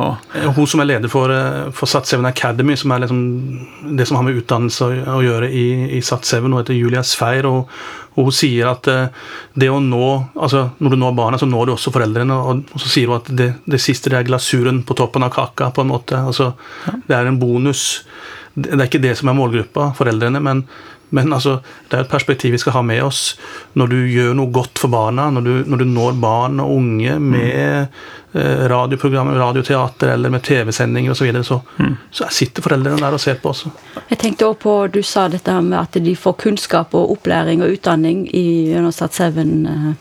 Og 0.47 0.55
Hun 0.57 0.69
som 0.69 0.81
er 0.81 0.89
leder 0.89 1.11
for, 1.13 1.29
eh, 1.31 1.71
for 1.77 1.87
Sat7 1.87 2.25
Academy, 2.29 2.77
som 2.77 2.93
er 2.93 3.01
liksom 3.05 3.97
det 3.97 4.07
som 4.09 4.17
har 4.17 4.25
med 4.25 4.41
utdannelse 4.41 4.89
å, 5.05 5.21
gjøre 5.21 5.51
i, 5.51 5.99
i 5.99 6.01
Sat7, 6.01 6.41
hun 6.41 6.57
heter 6.57 6.79
Julia 6.79 7.03
Sfeir. 7.03 7.45
Og, 7.47 7.69
og, 8.15 8.25
hun 8.25 8.33
sier 8.33 8.71
at 8.71 8.89
eh, 8.89 9.09
det 9.55 9.69
å 9.69 9.81
nå 9.81 10.09
altså 10.35 10.71
Når 10.81 10.91
du 10.91 10.97
når 10.97 11.17
barna, 11.17 11.39
så 11.39 11.47
når 11.47 11.67
du 11.67 11.73
også 11.75 11.93
foreldrene. 11.93 12.33
Og 12.33 12.65
så 12.81 12.89
sier 12.89 13.13
hun 13.13 13.21
at 13.21 13.29
det, 13.29 13.51
det, 13.67 13.81
siste 13.81 14.09
det 14.09 14.23
er 14.23 14.31
glasuren 14.31 14.83
på 14.83 14.97
toppen 14.97 15.23
av 15.23 15.35
kaka. 15.35 15.71
på 15.71 15.85
en 15.85 15.93
måte, 15.93 16.17
altså 16.17 16.55
ja. 16.87 16.97
Det 17.07 17.17
er 17.17 17.29
en 17.29 17.39
bonus. 17.39 18.07
Det 18.55 18.73
er 18.73 18.89
ikke 18.89 19.01
det 19.01 19.17
som 19.17 19.29
er 19.29 19.37
målgruppa, 19.37 19.93
foreldrene, 19.97 20.41
men 20.41 20.65
men 21.13 21.33
altså, 21.33 21.59
det 21.91 21.99
er 21.99 22.07
et 22.07 22.11
perspektiv 22.11 22.55
vi 22.55 22.61
skal 22.63 22.77
ha 22.79 22.83
med 22.87 23.03
oss 23.05 23.35
når 23.77 23.91
du 23.93 23.99
gjør 24.09 24.33
noe 24.39 24.53
godt 24.55 24.81
for 24.81 24.93
barna, 24.93 25.29
når 25.35 25.45
du, 25.45 25.53
når 25.69 25.83
du 25.83 25.87
når 25.91 26.17
barn 26.23 26.63
og 26.63 26.73
unge 26.73 27.19
med 27.21 27.91
mm. 28.33 28.39
radioprogrammer, 28.73 29.37
radioteater 29.37 30.15
eller 30.15 30.33
med 30.33 30.45
TV-sendinger 30.47 31.13
osv., 31.13 31.21
så, 31.21 31.29
videre, 31.29 31.45
så, 31.45 31.61
mm. 31.79 31.93
så 32.11 32.31
sitter 32.33 32.65
foreldrene 32.65 33.05
der 33.05 33.19
og 33.19 33.21
ser 33.21 33.37
på 33.43 33.53
også. 33.53 33.75
Jeg 34.09 34.19
tenkte 34.25 34.49
også 34.49 34.63
på, 34.65 34.79
Du 34.95 35.03
sa 35.05 35.27
dette 35.29 35.59
med 35.61 35.79
at 35.83 36.01
de 36.01 36.17
får 36.17 36.39
kunnskap 36.47 36.97
og 36.97 37.13
opplæring 37.19 37.63
og 37.63 37.77
utdanning 37.77 38.25
i 38.33 38.73
Universitet 38.73 39.21
7 39.21 39.45
eh, 39.45 39.93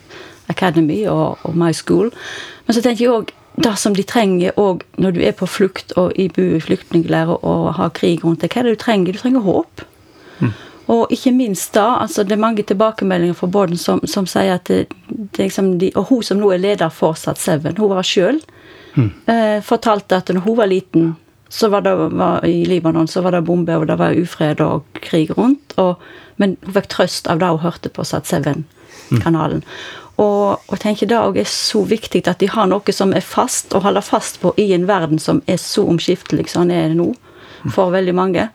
Academy 0.52 1.04
og, 1.12 1.44
og 1.44 1.58
My 1.58 1.72
School. 1.76 2.12
Men 2.66 2.76
så 2.76 2.82
tenker 2.82 3.06
jeg 3.06 3.14
også 3.20 3.40
det 3.56 3.76
som 3.78 3.96
de 3.96 4.04
trenger 4.08 4.56
òg 4.60 4.84
når 5.02 5.16
du 5.16 5.22
er 5.28 5.36
på 5.36 5.48
flukt 5.50 5.92
og 6.00 6.16
i 6.20 6.30
bu 6.32 6.56
i 6.56 6.64
flyktningleirer 6.64 7.44
og 7.44 7.74
har 7.76 7.92
krig 7.96 8.24
rundt 8.24 8.44
deg. 8.44 8.54
Hva 8.54 8.62
er 8.62 8.70
det 8.70 8.78
du 8.78 8.84
trenger? 8.84 9.12
Du 9.12 9.20
trenger 9.20 9.44
håp. 9.46 9.84
Mm. 10.40 10.54
Og 10.92 11.14
ikke 11.14 11.32
minst 11.32 11.74
da, 11.78 12.02
altså 12.04 12.26
det 12.28 12.36
er 12.36 12.44
mange 12.44 12.66
tilbakemeldinger 12.68 13.38
fra 13.38 13.48
Borden 13.48 13.80
som, 13.80 14.02
som 14.10 14.28
sier 14.28 14.58
at 14.58 14.68
det, 14.68 14.86
det 15.08 15.48
liksom 15.48 15.78
de, 15.80 15.92
Og 15.96 16.10
hun 16.10 16.26
som 16.26 16.42
nå 16.42 16.52
er 16.52 16.60
leder 16.60 16.92
for 16.92 17.16
Sat7, 17.16 17.78
hun 17.78 17.94
var 17.94 18.08
sjøl 18.08 18.42
mm. 18.98 19.10
eh, 19.32 19.60
fortalte 19.64 20.20
at 20.20 20.34
når 20.34 20.44
hun 20.48 20.58
var 20.60 20.72
liten 20.72 21.14
så 21.52 21.68
var 21.68 21.82
det 21.84 21.96
var, 21.96 22.46
I 22.46 22.66
Libanon 22.66 23.08
så 23.08 23.22
var 23.22 23.32
det 23.36 23.42
bomber, 23.44 23.82
og 23.82 23.88
det 23.88 23.98
var 24.00 24.16
ufred 24.16 24.62
og 24.64 24.86
krig 25.04 25.34
rundt. 25.36 25.74
Og, 25.84 26.00
men 26.40 26.56
hun 26.64 26.78
fikk 26.78 26.88
trøst 26.94 27.28
av 27.28 27.42
det 27.42 27.50
hun 27.52 27.60
hørte 27.60 27.92
på 27.92 28.06
Sat 28.08 28.32
7-kanalen. 28.32 29.60
Og, 30.16 30.62
og 30.72 30.80
tenker 30.80 31.10
det 31.12 31.20
òg 31.20 31.42
er 31.42 31.50
så 31.52 31.84
viktig 31.88 32.24
at 32.30 32.40
de 32.40 32.48
har 32.54 32.70
noe 32.72 32.96
som 32.96 33.12
er 33.12 33.26
fast, 33.26 33.76
å 33.76 33.84
holde 33.84 34.04
fast 34.06 34.40
på 34.40 34.54
i 34.56 34.70
en 34.76 34.88
verden 34.88 35.20
som 35.20 35.44
er 35.44 35.60
så 35.60 35.84
omskiftelig 35.92 36.48
som 36.54 36.72
den 36.72 36.78
er 36.78 36.96
nå 36.96 37.10
for 37.76 37.92
veldig 37.92 38.16
mange. 38.16 38.48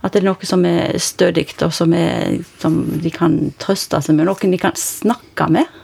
At 0.00 0.14
det 0.14 0.22
er 0.22 0.30
noe 0.30 0.48
som 0.48 0.64
er 0.64 0.96
stødig, 1.02 1.50
og 1.60 1.74
som, 1.76 1.92
er, 1.92 2.40
som 2.62 2.78
de 3.02 3.12
kan 3.12 3.36
trøste 3.60 4.00
seg 4.00 4.16
med. 4.16 4.30
Noen 4.30 4.54
de 4.54 4.60
kan 4.60 4.76
snakke 4.78 5.48
med. 5.52 5.80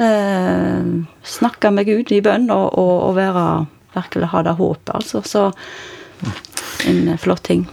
Eh, 0.00 0.88
snakke 1.36 1.72
med 1.72 1.88
Gud 1.88 2.12
i 2.12 2.22
bønn 2.24 2.48
og, 2.52 2.66
og, 2.80 2.94
og 3.10 3.16
være 3.16 3.46
virkelig 3.96 4.32
ha 4.32 4.42
det 4.44 4.56
håpet, 4.58 4.94
altså. 4.94 5.22
Så 5.24 5.52
en 6.88 7.18
flott 7.18 7.44
ting. 7.48 7.66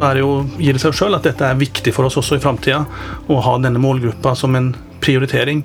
Er 0.00 0.16
det 0.16 0.22
jo, 0.22 0.34
gir 0.58 0.76
det 0.76 0.82
seg 0.82 0.96
sjøl 0.96 1.16
at 1.18 1.26
dette 1.26 1.46
er 1.46 1.58
viktig 1.60 1.92
for 1.94 2.08
oss 2.08 2.18
også 2.20 2.38
i 2.38 2.42
framtida, 2.42 2.84
å 3.28 3.40
ha 3.44 3.56
denne 3.62 3.82
målgruppa 3.82 4.34
som 4.38 4.56
en 4.58 4.72
prioritering. 5.04 5.64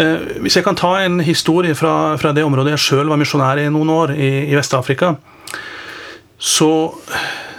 Eh, 0.00 0.38
hvis 0.44 0.56
jeg 0.58 0.66
kan 0.66 0.78
ta 0.78 0.94
en 1.02 1.20
historie 1.24 1.74
fra, 1.76 2.16
fra 2.20 2.32
det 2.36 2.44
området 2.46 2.76
jeg 2.76 2.84
sjøl 2.86 3.10
var 3.10 3.20
misjonær 3.20 3.60
i 3.60 3.68
noen 3.72 3.92
år, 3.94 4.14
i, 4.14 4.30
i 4.48 4.56
Vest-Afrika, 4.56 5.14
så, 6.40 6.70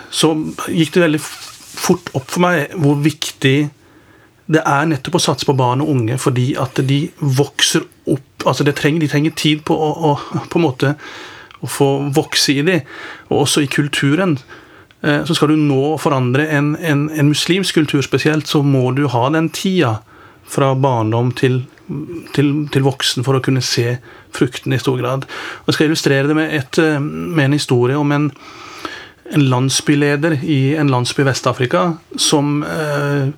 så, 0.10 0.31
gikk 0.74 0.96
det 0.96 1.05
veldig 1.05 1.22
fort 1.22 2.10
opp 2.17 2.31
for 2.34 2.41
meg 2.43 2.74
hvor 2.81 2.98
viktig 3.03 3.58
det 4.51 4.63
er 4.67 4.88
nettopp 4.89 5.20
å 5.20 5.22
satse 5.22 5.48
på 5.48 5.55
barn 5.55 5.84
og 5.84 5.91
unge, 5.93 6.17
fordi 6.20 6.51
at 6.60 6.81
de 6.88 7.05
vokser 7.22 7.86
opp 8.10 8.48
altså 8.50 8.65
trenger, 8.65 9.03
De 9.03 9.12
trenger 9.12 9.36
tid 9.38 9.62
på 9.63 9.75
å, 9.77 9.91
å, 10.10 10.41
på 10.50 10.60
en 10.60 10.65
måte 10.65 10.96
å 11.62 11.70
få 11.70 11.89
vokse 12.10 12.55
i 12.58 12.65
dem, 12.65 12.81
og 13.29 13.43
også 13.43 13.62
i 13.62 13.70
kulturen. 13.70 14.39
Eh, 15.01 15.24
så 15.25 15.36
skal 15.38 15.53
du 15.53 15.60
nå 15.60 15.98
forandre 16.01 16.48
en, 16.48 16.75
en, 16.77 17.10
en 17.10 17.29
muslimsk 17.31 17.79
kultur 17.81 18.01
spesielt, 18.05 18.48
så 18.48 18.63
må 18.63 18.91
du 18.98 19.08
ha 19.12 19.27
den 19.34 19.50
tida 19.53 20.00
fra 20.51 20.74
barndom 20.75 21.31
til 21.38 21.63
til, 22.36 22.51
til, 22.72 22.86
voksen 22.86 23.25
for 23.25 23.38
å 23.38 23.43
kunne 23.43 23.63
se 23.65 23.98
fruktene 24.36 24.77
i 24.77 24.81
stor 24.81 25.00
grad. 25.01 25.25
Og 25.62 25.72
jeg 25.72 25.77
skal 25.77 25.89
illustrere 25.89 26.29
det 26.29 26.38
med, 26.38 26.53
et, 26.55 26.79
eh, 26.79 27.00
med 27.01 27.50
en 27.50 27.58
historie 27.58 27.98
om 28.00 28.13
en, 28.15 28.29
en, 29.31 29.46
landsbyleder 29.51 30.39
i 30.43 30.75
en 30.79 30.91
landsby 30.91 31.24
i 31.24 31.27
Vest-Afrika 31.27 31.84
som, 32.15 32.62
eh, 32.63 33.31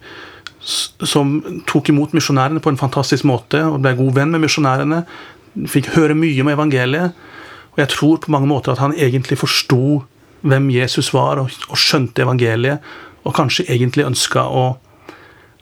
som 0.63 1.35
tok 1.69 1.89
imot 1.93 2.15
misjonærene 2.15 2.63
på 2.63 2.73
en 2.73 2.79
fantastisk 2.79 3.27
måte 3.29 3.63
og 3.65 3.81
ble 3.83 3.95
god 3.99 4.17
venn 4.19 4.33
med 4.35 4.45
misjonærene. 4.45 5.03
Fikk 5.69 5.93
høre 5.97 6.17
mye 6.17 6.41
om 6.45 6.53
evangeliet. 6.53 7.29
Og 7.73 7.81
jeg 7.81 7.89
tror 7.95 8.19
på 8.21 8.33
mange 8.33 8.49
måter 8.49 8.73
at 8.73 8.83
han 8.83 8.93
egentlig 8.93 9.39
forsto 9.41 10.03
hvem 10.43 10.69
Jesus 10.73 11.13
var, 11.15 11.41
og, 11.41 11.51
og 11.69 11.79
skjønte 11.79 12.25
evangeliet, 12.25 12.83
og 13.23 13.35
kanskje 13.35 13.67
egentlig 13.71 14.05
ønska 14.07 14.47
å 14.51 14.65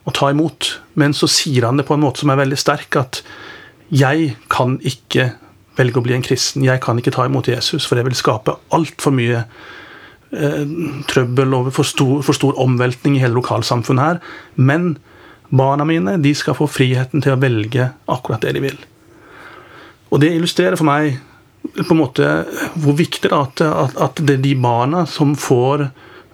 å 0.03 0.13
ta 0.15 0.31
imot. 0.33 0.75
Men 0.99 1.15
så 1.17 1.29
sier 1.29 1.67
han 1.67 1.79
det 1.79 1.87
på 1.87 1.95
en 1.95 2.03
måte 2.03 2.23
som 2.23 2.31
er 2.33 2.41
veldig 2.41 2.59
sterk, 2.59 2.97
at 2.99 3.21
jeg 3.91 4.35
kan 4.51 4.77
ikke 4.87 5.31
velge 5.77 6.01
å 6.01 6.05
bli 6.05 6.15
en 6.17 6.25
kristen. 6.25 6.65
Jeg 6.65 6.81
kan 6.83 6.99
ikke 6.99 7.13
ta 7.15 7.27
imot 7.27 7.49
Jesus, 7.51 7.85
for 7.87 7.97
det 7.97 8.07
vil 8.07 8.17
skape 8.17 8.57
altfor 8.75 9.13
mye 9.15 9.43
eh, 9.43 10.75
trøbbel 11.11 11.57
og 11.57 11.71
for 11.75 11.87
stor, 11.87 12.21
for 12.25 12.37
stor 12.37 12.59
omveltning 12.61 13.17
i 13.17 13.23
hele 13.23 13.37
lokalsamfunnet 13.37 14.07
her. 14.07 14.21
Men 14.55 14.95
barna 15.51 15.85
mine 15.87 16.17
de 16.23 16.33
skal 16.37 16.57
få 16.57 16.69
friheten 16.71 17.23
til 17.23 17.35
å 17.35 17.41
velge 17.41 17.91
akkurat 18.11 18.43
det 18.43 18.55
de 18.57 18.65
vil. 18.69 18.79
Og 20.11 20.23
det 20.23 20.33
illustrerer 20.35 20.79
for 20.79 20.87
meg 20.87 21.19
på 21.61 21.91
en 21.93 21.99
måte 21.99 22.29
hvor 22.81 22.95
viktig 22.97 23.29
det 23.29 23.35
er 23.37 23.65
at, 23.85 23.97
at 24.01 24.21
det 24.21 24.39
er 24.39 24.45
de 24.45 24.55
barna 24.59 25.05
som 25.09 25.35
får 25.37 25.89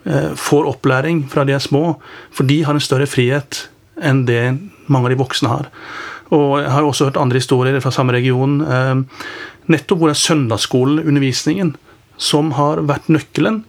Eh, 0.08 0.34
får 0.36 0.68
opplæring 0.68 1.26
fra 1.30 1.44
de 1.44 1.52
er 1.52 1.60
små, 1.60 1.98
for 2.32 2.48
de 2.48 2.62
har 2.64 2.78
en 2.78 2.84
større 2.84 3.08
frihet 3.10 3.66
enn 4.00 4.24
det 4.28 4.56
mange 4.88 5.10
av 5.10 5.12
de 5.12 5.20
voksne 5.20 5.52
har. 5.52 5.72
Og 6.32 6.62
Jeg 6.62 6.72
har 6.72 6.84
også 6.84 7.10
hørt 7.10 7.18
andre 7.18 7.42
historier 7.42 7.80
fra 7.82 7.92
samme 7.92 8.14
region. 8.14 8.62
Eh, 8.62 8.96
nettopp 9.68 10.00
hvor 10.00 10.08
det 10.08 10.16
er 10.16 10.28
søndagsskolen, 10.28 11.04
undervisningen, 11.04 11.76
som 12.18 12.54
har 12.56 12.86
vært 12.88 13.10
nøkkelen 13.10 13.66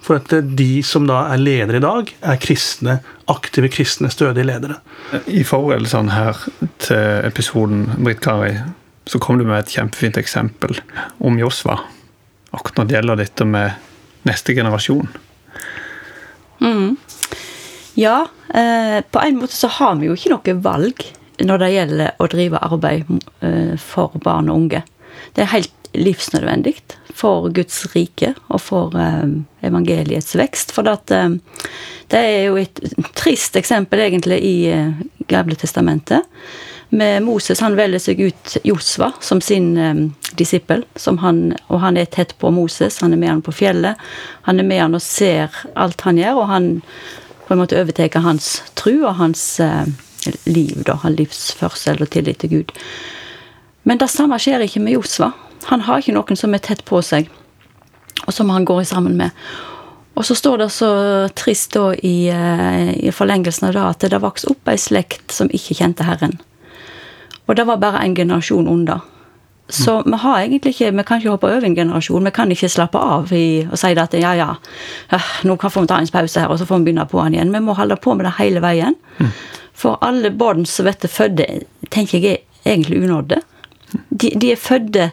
for 0.00 0.20
at 0.20 0.30
de 0.30 0.82
som 0.82 1.08
da 1.08 1.24
er 1.32 1.40
ledere 1.40 1.80
i 1.80 1.82
dag, 1.82 2.12
er 2.22 2.36
kristne, 2.36 3.00
aktive 3.26 3.68
kristne, 3.68 4.10
stødige 4.10 4.46
ledere. 4.46 4.78
I 5.26 5.42
forberedelsene 5.42 6.12
her 6.12 6.36
til 6.78 7.24
episoden, 7.26 7.88
Britt 8.04 8.20
Kari, 8.20 8.58
så 9.08 9.18
kom 9.18 9.38
du 9.40 9.46
med 9.48 9.62
et 9.62 9.72
kjempefint 9.72 10.18
eksempel 10.20 10.76
om 11.24 11.38
Josva. 11.40 11.78
Akkurat 12.52 12.82
når 12.82 12.88
det 12.88 12.96
gjelder 12.98 13.20
dette 13.22 13.46
med 13.48 14.28
neste 14.28 14.54
generasjon. 14.56 15.08
Mm. 16.60 16.96
Ja, 17.98 18.26
eh, 18.54 19.00
på 19.10 19.22
en 19.22 19.40
måte 19.40 19.56
så 19.56 19.70
har 19.78 19.96
vi 19.98 20.10
jo 20.10 20.18
ikke 20.18 20.34
noe 20.34 20.58
valg 20.64 21.06
når 21.38 21.62
det 21.62 21.72
gjelder 21.72 22.20
å 22.20 22.28
drive 22.30 22.62
arbeid 22.68 23.10
eh, 23.46 23.74
for 23.80 24.16
barn 24.22 24.50
og 24.52 24.64
unge. 24.64 24.84
Det 25.34 25.44
er 25.44 25.52
helt 25.54 25.74
livsnødvendig 25.96 26.76
for 27.18 27.48
Guds 27.54 27.80
rike 27.94 28.34
og 28.48 28.60
for 28.62 28.94
eh, 28.98 29.26
evangeliets 29.66 30.36
vekst. 30.38 30.74
For 30.76 30.88
at, 30.90 31.10
eh, 31.14 31.38
det 32.12 32.20
er 32.20 32.42
jo 32.48 32.58
et 32.60 32.82
trist 33.18 33.56
eksempel 33.58 34.04
egentlig 34.04 34.42
i 34.44 34.56
eh, 34.72 35.06
Gamle 35.28 35.58
testamentet 35.60 36.24
med 36.88 37.22
Moses. 37.22 37.60
Han 37.60 37.76
velger 37.76 38.00
seg 38.00 38.20
ut 38.20 38.56
Josva 38.64 39.12
som 39.20 39.40
sin 39.44 39.76
um, 39.76 40.02
disippel. 40.40 40.84
Som 40.96 41.18
han, 41.18 41.52
og 41.68 41.82
han 41.82 41.96
er 42.00 42.08
tett 42.08 42.34
på 42.38 42.50
Moses. 42.54 43.00
Han 43.02 43.12
er 43.12 43.20
med 43.20 43.32
han 43.32 43.44
på 43.44 43.54
fjellet. 43.54 44.00
Han 44.48 44.60
er 44.60 44.68
med 44.68 44.82
han 44.82 44.96
og 44.96 45.04
ser 45.04 45.54
alt 45.76 46.00
han 46.06 46.20
gjør, 46.20 46.42
og 46.42 46.52
han 46.52 46.68
på 47.46 47.54
en 47.54 47.62
måte 47.62 47.78
overtar 47.80 48.24
hans 48.24 48.58
tru 48.76 48.94
og 48.98 49.14
hans 49.20 49.42
uh, 49.64 49.84
liv, 50.44 50.82
da. 50.84 50.98
hans 51.02 51.16
livsførsel 51.18 52.02
og 52.04 52.10
tillit 52.12 52.42
til 52.44 52.58
Gud. 52.58 52.74
Men 53.88 54.00
det 54.00 54.10
samme 54.12 54.36
skjer 54.40 54.64
ikke 54.64 54.82
med 54.84 54.98
Josva. 54.98 55.32
Han 55.70 55.84
har 55.86 56.00
ikke 56.00 56.16
noen 56.16 56.36
som 56.36 56.54
er 56.54 56.64
tett 56.64 56.84
på 56.88 57.00
seg, 57.04 57.30
og 58.26 58.34
som 58.36 58.52
han 58.52 58.68
går 58.68 58.84
sammen 58.88 59.16
med. 59.16 59.32
Og 60.18 60.26
så 60.26 60.34
står 60.34 60.64
det 60.64 60.72
så 60.74 60.90
trist 61.38 61.76
da 61.76 61.92
i, 61.94 62.28
uh, 62.32 62.90
i 62.96 63.12
forlengelsen 63.14 63.68
av 63.68 63.76
det 63.76 63.86
at 63.86 64.12
det 64.12 64.24
vokste 64.24 64.50
opp 64.52 64.72
ei 64.72 64.80
slekt 64.80 65.32
som 65.36 65.52
ikke 65.52 65.78
kjente 65.78 66.08
Herren. 66.08 66.40
Og 67.48 67.56
det 67.56 67.64
var 67.66 67.80
bare 67.80 68.04
en 68.04 68.14
generasjon 68.14 68.68
under. 68.68 69.00
Så 69.68 70.02
vi 70.06 70.16
har 70.16 70.40
egentlig 70.40 70.72
ikke, 70.72 70.90
vi 70.96 71.02
kan 71.02 71.20
ikke 71.20 71.30
hoppe 71.30 71.46
over 71.46 71.64
en 71.64 71.74
generasjon. 71.76 72.24
Vi 72.24 72.30
kan 72.30 72.50
ikke 72.52 72.68
slappe 72.72 72.98
av 72.98 73.32
i, 73.36 73.66
og 73.70 73.76
si 73.78 73.92
at 74.00 74.14
ja, 74.16 74.32
ja, 74.36 74.54
nå 75.44 75.56
kan 75.60 75.72
vi 75.74 75.86
ta 75.86 75.98
en 76.00 76.08
pause 76.08 76.40
her, 76.40 76.48
og 76.48 76.58
så 76.58 76.64
får 76.64 76.78
vi 76.78 76.88
begynne 76.88 77.04
på 77.08 77.20
den 77.24 77.34
igjen. 77.36 77.52
Vi 77.52 77.60
må 77.60 77.76
holde 77.76 77.96
på 77.96 78.14
med 78.14 78.24
det 78.24 78.36
hele 78.38 78.62
veien. 78.64 78.96
Mm. 79.18 79.32
For 79.76 79.98
alle 80.02 80.30
barn 80.30 80.64
som 80.66 80.88
blir 80.88 81.12
fødte, 81.12 81.46
tenker 81.90 82.18
jeg 82.18 82.38
er 82.64 82.72
egentlig 82.72 83.02
unådde. 83.04 83.42
De, 84.10 84.30
de, 84.40 84.52
er 84.52 84.56
fødte 84.56 85.10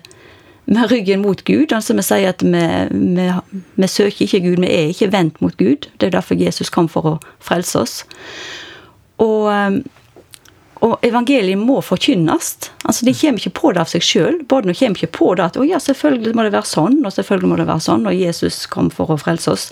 med 0.65 0.91
ryggen 0.91 1.21
mot 1.21 1.43
Gud. 1.43 1.71
altså 1.71 1.93
Vi 1.93 2.01
sier 2.01 2.29
at 2.29 2.43
vi, 2.43 2.63
vi, 2.91 3.27
vi 3.75 3.87
søker 3.87 4.23
ikke 4.25 4.39
Gud, 4.39 4.63
vi 4.63 4.71
er 4.71 4.87
ikke 4.87 5.11
vendt 5.11 5.41
mot 5.41 5.57
Gud. 5.57 5.91
Det 5.99 6.07
er 6.07 6.15
derfor 6.15 6.35
Jesus 6.35 6.69
kom 6.69 6.87
for 6.89 7.05
å 7.05 7.19
frelse 7.39 7.79
oss. 7.79 8.05
Og 9.17 9.51
og 10.85 11.05
evangeliet 11.05 11.57
må 11.57 11.79
forkynnes. 11.81 12.51
Altså, 12.83 13.05
De 13.07 13.13
kommer 13.17 13.41
ikke 13.41 13.55
på 13.57 13.71
det 13.73 13.81
av 13.81 13.89
seg 13.89 14.03
sjøl. 14.05 14.41
Barna 14.49 14.75
kommer 14.77 14.99
ikke 14.99 15.13
på 15.17 15.31
det 15.37 15.45
at 15.47 15.57
å 15.57 15.65
ja, 15.65 15.79
selvfølgelig 15.81 16.35
må 16.37 16.45
det 16.45 16.53
være 16.53 16.69
sånn, 16.69 16.99
og 17.05 17.15
selvfølgelig 17.15 17.51
må 17.51 17.57
det 17.61 17.69
være 17.69 17.85
sånn, 17.87 18.05
og 18.05 18.17
Jesus 18.17 18.65
kom 18.71 18.91
for 18.93 19.13
å 19.13 19.17
frelse 19.21 19.53
oss. 19.53 19.69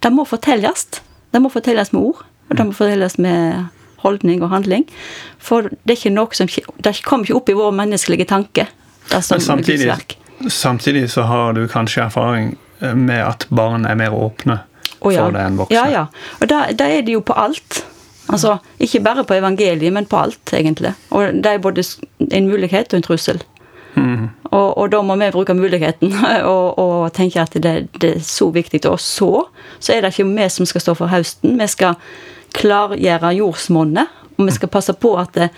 Det 0.00 0.12
må 0.14 0.24
fortelles. 0.28 0.86
Det 1.34 1.42
må 1.44 1.50
fortelles 1.52 1.92
med 1.92 2.06
ord, 2.12 2.22
og 2.48 2.56
det 2.56 2.64
må 2.64 2.76
fortelles 2.76 3.18
med 3.20 3.68
holdning 4.04 4.44
og 4.46 4.52
handling. 4.54 4.86
For 5.42 5.68
det 5.68 5.92
er 5.92 5.98
ikke 5.98 6.14
noe 6.14 6.38
som 6.38 6.48
Det 6.48 6.94
kommer 7.04 7.26
ikke 7.26 7.36
opp 7.40 7.52
i 7.52 7.58
vår 7.58 7.74
menneskelige 7.82 8.28
tanke. 8.30 8.68
Som 9.08 9.40
samtidig, 9.40 9.92
samtidig 10.48 11.10
så 11.10 11.26
har 11.28 11.52
du 11.52 11.66
kanskje 11.68 12.04
erfaring 12.04 12.56
med 12.78 13.20
at 13.24 13.46
barn 13.48 13.84
er 13.88 13.96
mer 13.98 14.14
åpne 14.14 14.60
oh, 15.00 15.12
ja. 15.12 15.24
for 15.24 15.34
det 15.34 15.44
enn 15.44 15.56
voksne. 15.58 15.76
Ja, 15.76 15.86
ja. 15.90 16.04
Og 16.40 16.50
da, 16.50 16.66
da 16.76 16.88
er 16.92 17.04
det 17.06 17.16
jo 17.16 17.22
på 17.24 17.36
alt. 17.36 17.82
Altså, 18.28 18.58
Ikke 18.78 19.00
bare 19.00 19.24
på 19.24 19.34
evangeliet, 19.34 19.92
men 19.92 20.06
på 20.06 20.16
alt, 20.16 20.52
egentlig. 20.52 20.92
Og 21.10 21.32
det 21.32 21.46
er 21.46 21.58
både 21.58 21.84
en 22.30 22.48
mulighet 22.48 22.92
og 22.92 22.96
en 22.96 23.02
trussel. 23.02 23.42
Mm. 23.94 24.28
Og, 24.44 24.78
og, 24.78 24.90
da 24.92 25.00
må 25.02 25.16
vi 25.16 25.30
bruke 25.32 25.54
muligheten 25.54 26.12
og, 26.52 26.78
og 26.78 27.12
tenke 27.16 27.40
at 27.42 27.56
det, 27.56 27.88
det, 28.00 28.16
er 28.16 28.24
så 28.24 28.50
viktig. 28.54 28.84
Og 28.88 29.00
så 29.00 29.46
så 29.78 29.92
er 29.92 30.02
det 30.02 30.12
ikke 30.14 30.28
vi 30.30 30.48
som 30.48 30.66
skal 30.66 30.84
stå 30.84 30.94
for 30.98 31.12
høsten. 31.12 31.58
Vi 31.60 31.66
skal 31.66 31.98
klargjøre 32.56 33.34
jordsmonnet, 33.38 34.08
og 34.36 34.46
vi 34.46 34.56
skal 34.56 34.72
passe 34.72 34.92
på 34.92 35.14
at 35.20 35.34
det, 35.34 35.50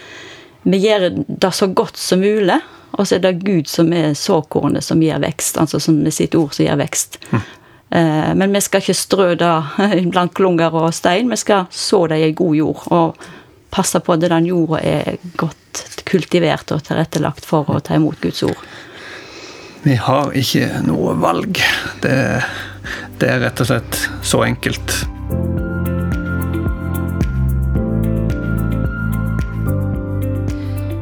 vi 0.63 0.83
gjør 0.83 1.11
det 1.27 1.55
så 1.55 1.67
godt 1.67 1.99
som 1.99 2.21
mulig. 2.21 2.61
Og 2.99 3.07
så 3.07 3.17
er 3.17 3.23
det 3.23 3.45
Gud 3.45 3.69
som 3.71 3.93
er 3.95 4.15
såkornet 4.19 4.85
som 4.85 5.03
gir 5.03 5.21
vekst, 5.23 5.59
altså 5.63 5.79
som 5.79 6.01
med 6.03 6.15
sitt 6.15 6.35
ord 6.35 6.57
som 6.57 6.67
gir 6.67 6.79
vekst. 6.81 7.21
Mm. 7.31 7.45
Eh, 7.91 8.35
men 8.35 8.53
vi 8.55 8.63
skal 8.63 8.83
ikke 8.83 8.95
strø 8.95 9.29
det 9.39 9.55
blant 10.13 10.35
klunger 10.35 10.75
og 10.75 10.95
stein, 10.95 11.31
vi 11.31 11.39
skal 11.41 11.67
så 11.71 12.07
det 12.11 12.21
i 12.23 12.33
god 12.39 12.57
jord. 12.57 12.87
Og 12.95 13.31
passe 13.71 14.01
på 14.03 14.15
at 14.15 14.25
den 14.27 14.51
jorda 14.51 14.83
er 14.83 15.19
godt 15.39 16.03
kultivert 16.11 16.73
og 16.75 16.83
tilrettelagt 16.87 17.47
for 17.47 17.71
å 17.71 17.81
ta 17.85 17.99
imot 17.99 18.19
Guds 18.23 18.43
ord. 18.47 18.65
Vi 19.83 19.95
har 19.97 20.35
ikke 20.37 20.83
noe 20.85 21.15
valg. 21.17 21.63
Det, 22.03 22.17
det 23.21 23.31
er 23.31 23.41
rett 23.47 23.63
og 23.63 23.71
slett 23.71 24.03
så 24.27 24.43
enkelt. 24.45 24.99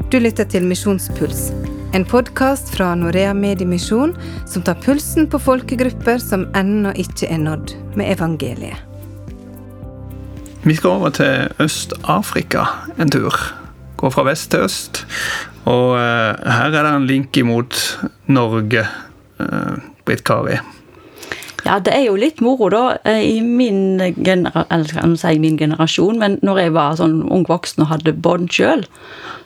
Du 0.09 0.17
lytter 0.23 0.47
til 0.49 0.65
Misjonspuls, 0.65 1.51
en 1.93 2.05
podkast 2.05 2.75
fra 2.75 2.95
Norea 2.95 3.35
Mediemisjon 3.35 4.15
som 4.47 4.63
tar 4.63 4.77
pulsen 4.85 5.29
på 5.31 5.39
folkegrupper 5.41 6.21
som 6.23 6.47
ennå 6.59 6.93
ikke 7.01 7.29
er 7.33 7.41
nådd 7.43 7.73
med 7.97 8.13
evangeliet. 8.13 8.85
Vi 10.67 10.75
skal 10.77 10.99
over 10.99 11.15
til 11.17 11.63
Øst-Afrika 11.63 12.67
en 13.01 13.11
tur. 13.11 13.35
Gå 13.97 14.11
fra 14.11 14.27
vest 14.29 14.51
til 14.51 14.67
øst. 14.67 15.07
Og 15.65 15.95
uh, 15.97 16.35
her 16.45 16.73
er 16.73 16.83
det 16.83 16.91
en 16.93 17.07
link 17.07 17.37
imot 17.37 17.79
Norge, 18.27 18.85
uh, 19.41 19.79
Britt 20.05 20.25
Kari. 20.25 20.59
Ja, 21.65 21.79
det 21.79 21.95
er 21.95 22.05
jo 22.07 22.17
litt 22.17 22.41
moro, 22.41 22.69
da. 22.73 22.99
eh, 23.05 23.25
I 23.37 23.41
min, 23.43 23.99
genera 24.25 24.65
eller 24.71 25.17
si 25.17 25.39
min 25.39 25.59
generasjon, 25.59 26.19
men 26.19 26.39
når 26.43 26.59
jeg 26.63 26.75
var 26.77 26.97
sånn 27.01 27.19
ung 27.29 27.45
voksen 27.49 27.85
og 27.85 27.91
hadde 27.93 28.15
bånd 28.15 28.53
sjøl, 28.55 28.87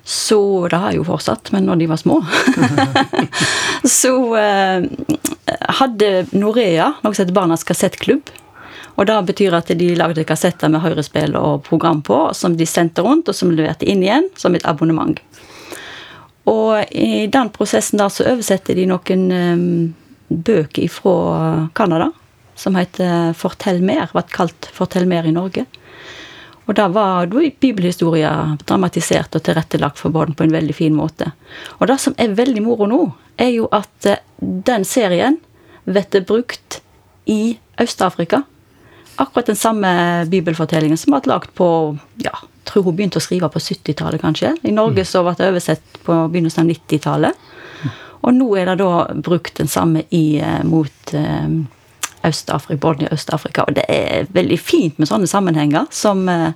så 0.05 0.69
Det 0.69 0.79
har 0.83 0.91
jeg 0.91 0.99
jo 0.99 1.07
fortsatt, 1.07 1.53
men 1.55 1.69
når 1.69 1.79
de 1.79 1.87
var 1.87 2.01
små 2.01 2.17
Så 3.99 4.11
eh, 4.35 4.87
hadde 5.79 6.09
Norea 6.35 6.89
noe 7.05 7.15
som 7.15 7.23
heter 7.23 7.37
Barnas 7.37 7.63
kassettklubb. 7.67 8.33
Og 9.01 9.07
det 9.09 9.19
betyr 9.31 9.55
at 9.57 9.71
de 9.79 9.93
lagde 9.97 10.25
kassetter 10.29 10.71
med 10.73 10.83
høyrespill 10.85 11.37
og 11.39 11.63
program 11.67 12.03
på, 12.05 12.19
som 12.37 12.57
de 12.59 12.67
sendte 12.69 13.05
rundt, 13.05 13.31
og 13.31 13.37
som 13.37 13.53
leverte 13.55 13.89
inn 13.89 14.03
igjen 14.05 14.29
som 14.39 14.55
et 14.55 14.67
abonnement. 14.69 15.17
Og 16.51 16.93
i 16.93 17.27
den 17.33 17.51
prosessen 17.55 18.03
der 18.03 18.11
så 18.13 18.27
oversetter 18.33 18.77
de 18.77 18.89
noen 18.91 19.25
um, 19.33 19.95
bøker 20.29 20.91
fra 20.93 21.69
Canada, 21.79 22.11
som 22.59 22.77
heter 22.77 23.33
Fortell 23.39 23.81
mer, 23.85 24.11
ble 24.13 24.25
kalt 24.33 24.69
Fortell 24.75 25.09
mer 25.09 25.29
i 25.29 25.35
Norge. 25.35 25.65
Og 26.67 26.77
da 26.79 26.87
var 26.93 27.27
bibelhistoria 27.61 28.33
dramatisert 28.63 29.35
og 29.35 29.43
tilrettelagt 29.47 29.99
for 29.99 30.15
barn 30.15 30.37
på 30.39 30.47
en 30.47 30.55
veldig 30.55 30.77
fin 30.77 30.95
måte. 30.95 31.33
Og 31.81 31.89
det 31.91 31.99
som 32.01 32.15
er 32.21 32.37
veldig 32.39 32.63
moro 32.63 32.87
nå, 32.87 33.03
er 33.41 33.51
jo 33.57 33.67
at 33.75 34.07
eh, 34.07 34.23
den 34.39 34.87
serien 34.87 35.41
blir 35.85 36.25
brukt 36.27 36.81
i 37.27 37.59
Øst-Afrika. 37.81 38.45
Akkurat 39.17 39.51
den 39.51 39.59
samme 39.59 39.91
bibelfortellingen 40.31 40.97
som 40.97 41.15
ble 41.15 41.33
lagd 41.33 41.51
på 41.59 41.67
ja, 42.23 42.35
tror 42.69 42.87
hun 42.87 42.97
begynte 42.97 43.19
å 43.21 43.25
skrive 43.25 43.51
på 43.53 43.61
70-tallet, 43.61 44.23
kanskje. 44.23 44.55
I 44.63 44.75
Norge 44.75 45.05
så 45.09 45.25
ble 45.27 45.35
det 45.39 45.51
oversett 45.51 46.01
på 46.07 46.17
begynnelsen 46.33 46.65
av 46.65 46.73
90-tallet. 46.73 47.49
Og 48.23 48.35
nå 48.37 48.49
er 48.59 48.71
det 48.71 48.79
da 48.79 49.07
brukt 49.19 49.59
den 49.59 49.71
samme 49.71 50.05
i, 50.15 50.39
eh, 50.39 50.63
mot 50.69 51.15
eh, 51.19 51.49
Øst-Afrika, 52.27 52.81
både 52.81 53.07
i 53.07 53.13
Øst-Afrika. 53.15 53.65
Og 53.69 53.77
det 53.77 53.85
er 53.89 54.27
veldig 54.33 54.59
fint 54.61 54.99
med 54.99 55.11
sånne 55.11 55.29
sammenhenger 55.31 55.89
som 55.91 56.29
eh, 56.29 56.53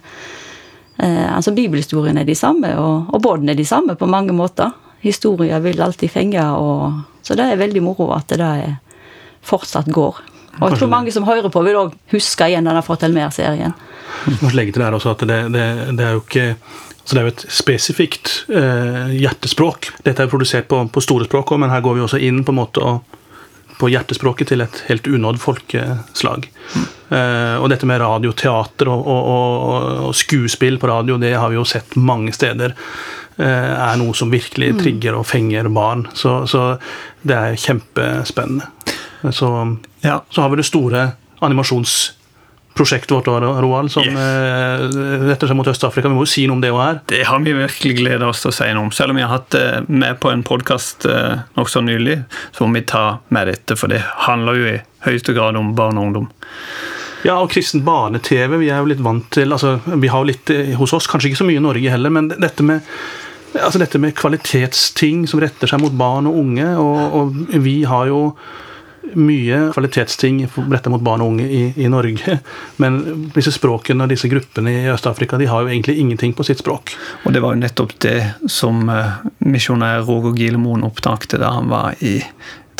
eh, 1.02 1.37
Altså, 1.37 1.54
bibelhistoriene 1.54 2.23
er 2.23 2.28
de 2.28 2.35
samme, 2.35 2.73
og, 2.78 3.11
og 3.14 3.23
båten 3.23 3.49
er 3.49 3.58
de 3.58 3.64
samme 3.64 3.96
på 3.96 4.06
mange 4.06 4.32
måter. 4.32 4.70
Historier 5.00 5.61
vil 5.61 5.82
alltid 5.82 6.11
fenge, 6.11 6.42
og, 6.50 7.02
så 7.23 7.35
det 7.35 7.44
er 7.50 7.61
veldig 7.61 7.82
moro 7.82 8.11
at 8.16 8.28
det 8.32 8.40
er, 8.40 8.78
fortsatt 9.46 9.87
går. 9.94 10.16
Og 10.61 10.70
jeg 10.70 10.78
tror 10.78 10.88
mange 10.90 11.12
som 11.12 11.26
hører 11.28 11.52
på, 11.52 11.61
vil 11.62 11.76
òg 11.78 11.92
huske 12.11 12.49
igjen 12.49 12.66
denne 12.66 12.80
Fortell 12.82 13.12
mer-serien. 13.14 13.75
Må 14.40 14.50
legge 14.56 14.73
til 14.75 14.82
der 14.82 14.96
også 14.96 15.12
at 15.12 15.23
det, 15.28 15.37
det, 15.54 15.66
det 15.99 16.02
er 16.02 16.17
jo 16.17 16.23
ikke 16.25 16.47
så 17.06 17.14
det 17.14 17.21
er 17.21 17.26
jo 17.28 17.30
et 17.36 17.45
spesifikt 17.54 18.30
eh, 18.50 19.12
hjertespråk. 19.14 19.93
Dette 20.02 20.25
er 20.25 20.26
jo 20.26 20.32
produsert 20.32 20.67
på, 20.67 20.80
på 20.90 21.02
store 21.04 21.28
språk 21.28 21.52
men 21.54 21.71
her 21.71 21.84
går 21.84 21.95
vi 21.95 22.02
også 22.02 22.19
inn 22.19 22.40
på 22.43 22.50
en 22.50 22.58
måte 22.58 22.82
og, 22.82 23.15
på 23.76 23.91
hjertespråket 23.93 24.50
til 24.52 24.65
et 24.65 24.82
helt 24.89 25.06
unådd 25.06 25.41
folkeslag. 25.43 26.49
Mm. 26.75 26.86
Eh, 27.17 27.56
og 27.60 27.69
dette 27.71 27.86
med 27.89 28.00
radioteater 28.02 28.91
og, 28.91 29.04
og, 29.04 29.28
og, 29.30 29.86
og, 30.08 30.17
skuespill 30.17 30.80
på 30.82 30.91
radio, 30.91 31.19
det 31.23 31.34
har 31.36 31.52
vi 31.52 31.58
jo 31.58 31.67
sett 31.69 31.97
mange 32.00 32.34
steder. 32.36 32.76
Uh, 33.36 33.45
er 33.45 33.99
noe 34.00 34.15
som 34.17 34.30
virkelig 34.32 34.71
trigger 34.78 35.19
og 35.19 35.26
fenger 35.28 35.67
barn. 35.69 36.06
Så, 36.17 36.39
så 36.49 36.78
det 37.21 37.36
er 37.36 37.58
kjempespennende. 37.60 38.65
Så, 39.28 39.50
ja. 40.00 40.23
så 40.32 40.41
har 40.41 40.49
vi 40.54 40.62
det 40.62 40.65
store 40.65 41.02
animasjonsprosjektet 42.76 43.10
vårt, 43.10 43.26
Roald, 43.62 43.93
som 43.93 44.04
yes. 44.04 44.15
eh, 44.15 45.26
retter 45.26 45.49
seg 45.49 45.56
mot 45.56 45.67
Øst-Afrika. 45.67 46.08
Vi 46.08 46.15
må 46.15 46.25
jo 46.25 46.30
si 46.30 46.47
noe 46.47 46.56
om 46.56 46.60
det 46.62 46.73
òg 46.73 46.82
her. 46.82 47.00
Det 47.06 47.25
har 47.26 47.41
vi 47.41 47.52
virkelig 47.52 47.97
gleda 47.97 48.28
oss 48.28 48.43
til 48.43 48.50
å 48.50 48.54
si 48.54 48.69
noe 48.73 48.86
om. 48.86 48.93
Selv 48.93 49.10
om 49.10 49.17
vi 49.17 49.25
har 49.25 49.32
hatt 49.32 49.50
det 49.50 49.86
med 49.89 50.19
på 50.21 50.30
en 50.30 50.45
podkast 50.45 51.06
eh, 51.06 51.41
nokså 51.56 51.82
nylig, 51.82 52.23
så 52.52 52.67
må 52.67 52.76
vi 52.78 52.84
ta 52.86 53.19
med 53.28 53.49
dette, 53.49 53.76
for 53.76 53.89
det 53.89 54.02
handler 54.26 54.54
jo 54.60 54.69
i 54.75 54.80
høyeste 55.06 55.34
grad 55.36 55.56
om 55.56 55.75
barn 55.75 55.99
og 55.99 56.10
ungdom. 56.10 56.28
Ja, 57.25 57.41
og 57.41 57.50
kristen 57.50 57.82
barne-TV. 57.86 58.58
Vi 58.60 58.71
er 58.71 58.82
jo 58.82 58.91
litt 58.91 59.02
vant 59.02 59.26
til 59.34 59.50
altså, 59.50 59.78
Vi 59.89 60.10
har 60.12 60.23
jo 60.23 60.28
litt 60.28 60.50
hos 60.78 60.93
oss, 60.95 61.08
kanskje 61.10 61.32
ikke 61.32 61.41
så 61.41 61.49
mye 61.49 61.58
i 61.58 61.65
Norge 61.65 61.91
heller, 61.91 62.12
men 62.12 62.28
dette 62.36 62.67
med 62.67 62.84
altså 63.56 63.80
dette 63.80 63.97
med 63.97 64.12
kvalitetsting 64.12 65.23
som 65.30 65.41
retter 65.41 65.71
seg 65.71 65.80
mot 65.80 65.95
barn 65.97 66.28
og 66.28 66.36
unge. 66.43 66.69
Og, 66.76 67.17
og 67.17 67.58
vi 67.65 67.78
har 67.89 68.10
jo 68.10 68.21
mye 69.14 69.73
kvalitetsting 69.75 70.47
rettet 70.56 70.90
mot 70.92 71.02
barn 71.04 71.23
og 71.25 71.28
unge 71.34 71.47
i, 71.47 71.73
i, 71.76 71.88
Norge. 71.92 72.38
Men 72.82 72.92
disse 73.34 73.52
språkene 73.54 74.04
og 74.04 74.10
disse 74.12 74.28
gruppene 74.32 74.71
i 74.73 74.90
Øst-Afrika 74.92 75.34
de 75.40 75.50
har 75.50 75.60
jo 75.62 75.69
egentlig 75.73 75.97
ingenting 76.02 76.32
på 76.36 76.45
sitt 76.47 76.60
språk. 76.62 76.84
Og 77.25 77.28
det 77.34 77.40
var 77.45 77.50
jo 77.54 77.62
nettopp 77.62 77.92
det 78.04 78.21
som 78.50 78.75
uh, 78.90 78.97
misjonær 79.45 79.99
Roger 80.08 80.32
Gilemoen 80.38 80.88
opptakte 80.88 81.36
da 81.42 81.49
han 81.58 81.66
var 81.73 81.88
i 82.04 82.14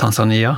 Tanzania. 0.01 0.53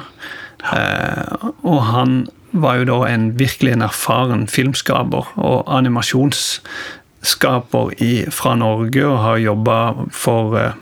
Uh, 0.65 1.25
og 1.63 1.81
han 1.93 2.11
var 2.59 2.75
jo 2.81 2.85
da 2.89 2.99
en 3.11 3.25
virkelig 3.39 3.73
en 3.75 3.87
erfaren 3.87 4.45
filmskaper 4.49 5.25
og 5.37 5.59
animasjonsskaper 5.69 7.87
i, 8.03 8.25
fra 8.33 8.55
Norge, 8.57 9.05
og 9.05 9.19
har 9.27 9.37
jobba 9.45 9.79
for 10.15 10.57
uh, 10.57 10.73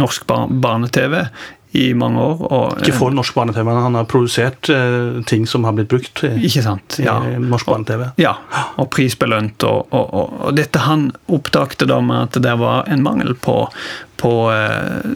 norsk 0.00 0.26
barne-TV 0.28 1.26
i 1.76 1.94
mange 1.94 2.22
år. 2.22 2.42
Og, 2.46 2.78
ikke 2.80 2.96
for 2.96 3.14
norsk 3.14 3.36
barne-TV, 3.36 3.64
men 3.68 3.82
han 3.84 3.98
har 3.98 4.08
produsert 4.10 4.70
uh, 4.72 5.22
ting 5.28 5.46
som 5.48 5.66
har 5.68 5.76
blitt 5.76 5.90
brukt 5.92 6.22
i, 6.26 6.32
ikke 6.48 6.64
sant, 6.64 6.98
ja. 7.02 7.18
i 7.28 7.36
norsk 7.42 7.68
barne-TV. 7.68 8.06
Ja, 8.22 8.36
og 8.80 8.90
prisbelønt. 8.94 9.66
Og, 9.68 9.92
og, 9.92 10.14
og, 10.16 10.54
dette 10.56 10.84
han 10.86 11.10
oppdagte 11.32 11.88
da 11.88 12.00
med 12.04 12.30
at 12.30 12.40
det 12.46 12.54
var 12.60 12.88
en 12.92 13.04
mangel 13.04 13.36
på, 13.38 13.58
på 14.22 14.32
uh, 14.48 15.10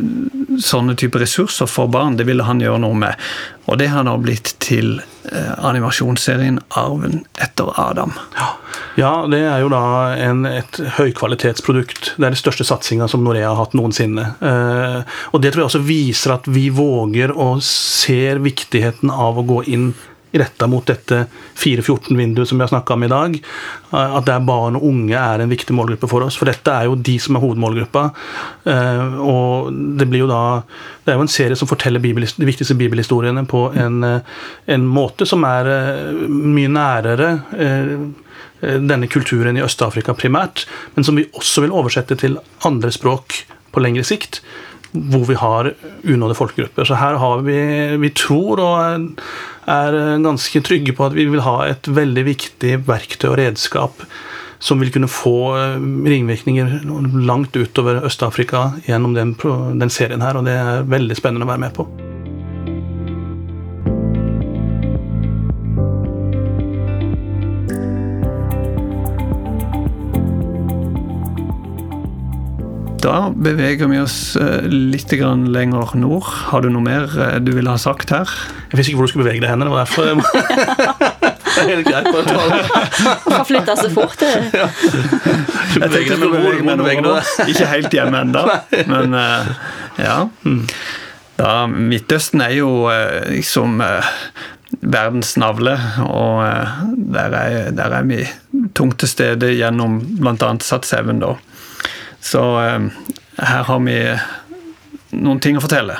sånne 0.61 0.97
typer 1.01 1.25
ressurser 1.25 1.71
for 1.71 1.91
barn. 1.93 2.19
Det 2.21 2.29
ville 2.29 2.47
han 2.47 2.63
gjøre 2.63 2.85
noe 2.85 2.99
med. 3.07 3.31
Og 3.71 3.81
det 3.81 3.91
har 3.95 4.07
da 4.09 4.19
blitt 4.21 4.55
til 4.63 4.99
animasjonsserien 5.59 6.61
'Arven 6.69 7.25
etter 7.39 7.73
Adam'. 7.77 8.13
Ja. 8.37 8.49
ja, 8.97 9.13
det 9.31 9.41
er 9.45 9.59
jo 9.61 9.69
da 9.73 9.83
en, 10.17 10.47
et 10.49 10.81
høykvalitetsprodukt. 10.97 12.15
Det 12.17 12.25
er 12.25 12.33
den 12.33 12.41
største 12.41 12.67
satsinga 12.67 13.09
som 13.11 13.25
Norea 13.25 13.53
har 13.53 13.61
hatt 13.61 13.77
noensinne. 13.79 14.27
Eh, 14.41 15.01
og 15.33 15.43
det 15.43 15.53
tror 15.53 15.65
jeg 15.65 15.71
også 15.71 15.85
viser 15.85 16.37
at 16.39 16.49
vi 16.51 16.69
våger 16.75 17.35
og 17.37 17.63
ser 17.67 18.41
viktigheten 18.45 19.13
av 19.13 19.39
å 19.41 19.47
gå 19.47 19.63
inn 19.71 19.91
retta 20.33 20.67
mot 20.71 20.87
dette 20.87 21.25
414-vinduet 21.59 22.49
som 22.49 22.59
vi 22.59 22.63
har 22.63 22.69
snakka 22.69 22.95
om 22.95 23.05
i 23.05 23.11
dag. 23.11 23.37
At 23.91 24.27
det 24.27 24.35
er 24.35 24.47
barn 24.47 24.79
og 24.79 24.87
unge 24.87 25.19
er 25.19 25.43
en 25.43 25.51
viktig 25.51 25.75
målgruppe 25.75 26.09
for 26.11 26.27
oss. 26.27 26.39
For 26.39 26.51
dette 26.51 26.71
er 26.71 26.87
jo 26.87 26.95
de 26.95 27.17
som 27.23 27.37
er 27.37 27.45
hovedmålgruppa. 27.45 28.05
Eh, 28.71 29.19
og 29.25 29.73
det 29.99 30.07
blir 30.11 30.25
jo 30.25 30.31
da 30.31 30.63
Det 31.05 31.15
er 31.15 31.17
jo 31.19 31.25
en 31.25 31.33
serie 31.33 31.57
som 31.57 31.69
forteller 31.69 32.01
bibel, 32.01 32.23
de 32.23 32.47
viktigste 32.47 32.77
bibelhistoriene 32.79 33.47
på 33.49 33.65
en, 33.75 34.05
eh, 34.05 34.21
en 34.67 34.87
måte 34.87 35.27
som 35.27 35.45
er 35.45 35.67
mye 36.29 36.69
nærere 36.69 37.31
denne 38.61 39.09
kulturen 39.09 39.57
i 39.57 39.63
Øst-Afrika 39.65 40.13
primært, 40.13 40.67
men 40.95 41.05
som 41.05 41.17
vi 41.17 41.25
også 41.33 41.63
vil 41.65 41.73
oversette 41.73 42.19
til 42.21 42.37
andre 42.69 42.93
språk 42.93 43.47
på 43.73 43.81
lengre 43.81 44.05
sikt 44.05 44.43
hvor 44.93 45.25
vi 45.29 45.39
har 45.39 45.73
unådde 46.03 46.39
folkegrupper. 46.39 46.89
Så 46.89 46.99
her 46.99 47.19
har 47.23 47.45
vi 47.47 47.61
Vi 48.01 48.11
tror 48.11 48.61
og 48.65 49.11
er 49.71 49.99
ganske 50.25 50.63
trygge 50.67 50.93
på 50.97 51.07
at 51.07 51.15
vi 51.15 51.29
vil 51.31 51.45
ha 51.47 51.63
et 51.69 51.87
veldig 51.87 52.25
viktig 52.27 52.81
verktøy 52.89 53.31
og 53.31 53.39
redskap 53.39 54.05
som 54.61 54.81
vil 54.81 54.93
kunne 54.93 55.09
få 55.09 55.37
eh, 55.57 55.81
ringvirkninger 56.13 56.81
langt 57.25 57.57
utover 57.57 58.05
Øst-Afrika 58.05 58.71
gjennom 58.87 59.17
den, 59.17 59.35
den 59.81 59.91
serien 59.91 60.21
her, 60.21 60.37
og 60.37 60.45
det 60.45 60.59
er 60.61 60.87
veldig 60.89 61.17
spennende 61.17 61.49
å 61.49 61.55
være 61.55 61.65
med 61.65 61.77
på. 61.81 61.89
Da 73.11 73.25
beveger 73.35 73.89
vi 73.91 73.99
oss 73.99 74.37
eh, 74.39 74.67
litt 74.71 75.11
lenger 75.11 75.97
nord. 75.99 76.29
Har 76.53 76.63
du 76.63 76.69
noe 76.71 76.85
mer 76.85 77.11
eh, 77.19 77.39
du 77.43 77.51
ville 77.57 77.73
ha 77.73 77.81
sagt 77.81 78.13
her? 78.15 78.31
Jeg 78.71 78.79
visste 78.79 78.93
ikke 78.93 79.01
hvor 79.01 79.09
du 79.09 79.13
skulle 79.13 79.27
bevege 79.27 79.43
deg 79.43 79.51
hen. 79.51 79.65
Det 79.65 79.73
var 79.73 79.83
derfor 79.83 80.07
jeg 80.07 80.21
må... 80.21 80.27
Det 81.51 81.65
er 81.65 81.71
helt 81.73 81.89
greit. 81.89 82.07
bare 82.15 82.23
ta 82.31 83.65
det. 83.67 83.73
Seg 83.81 83.97
fort. 83.97 84.15
det. 84.23 84.37
Du 85.71 85.81
Jeg 85.81 85.91
beveger 85.91 86.15
tenkte 86.15 86.29
deg, 86.31 86.63
men 86.67 86.85
hvor, 86.85 87.01
bevege? 87.03 87.17
Ikke 87.51 87.67
helt 87.73 87.95
hjemme 87.95 88.23
ennå, 88.23 88.45
men 88.93 89.19
eh, 89.19 89.51
ja. 89.99 90.17
Da, 91.41 91.51
Midtøsten 91.67 92.47
er 92.47 92.55
jo 92.61 92.71
liksom 93.27 93.83
verdens 94.81 95.35
navle, 95.43 95.75
og 96.07 96.47
der, 97.11 97.37
er, 97.43 97.71
der 97.75 97.99
er 97.99 98.07
vi 98.07 98.23
tungt 98.79 99.01
til 99.03 99.11
stede 99.11 99.51
gjennom 99.59 99.99
bl.a. 100.23 100.55
Sat7. 100.63 101.19
da. 101.23 101.35
Så 102.21 102.43
eh, 102.61 102.89
her 103.41 103.67
har 103.69 103.85
vi 103.85 103.99
noen 105.17 105.41
ting 105.43 105.59
å 105.59 105.65
fortelle. 105.65 105.99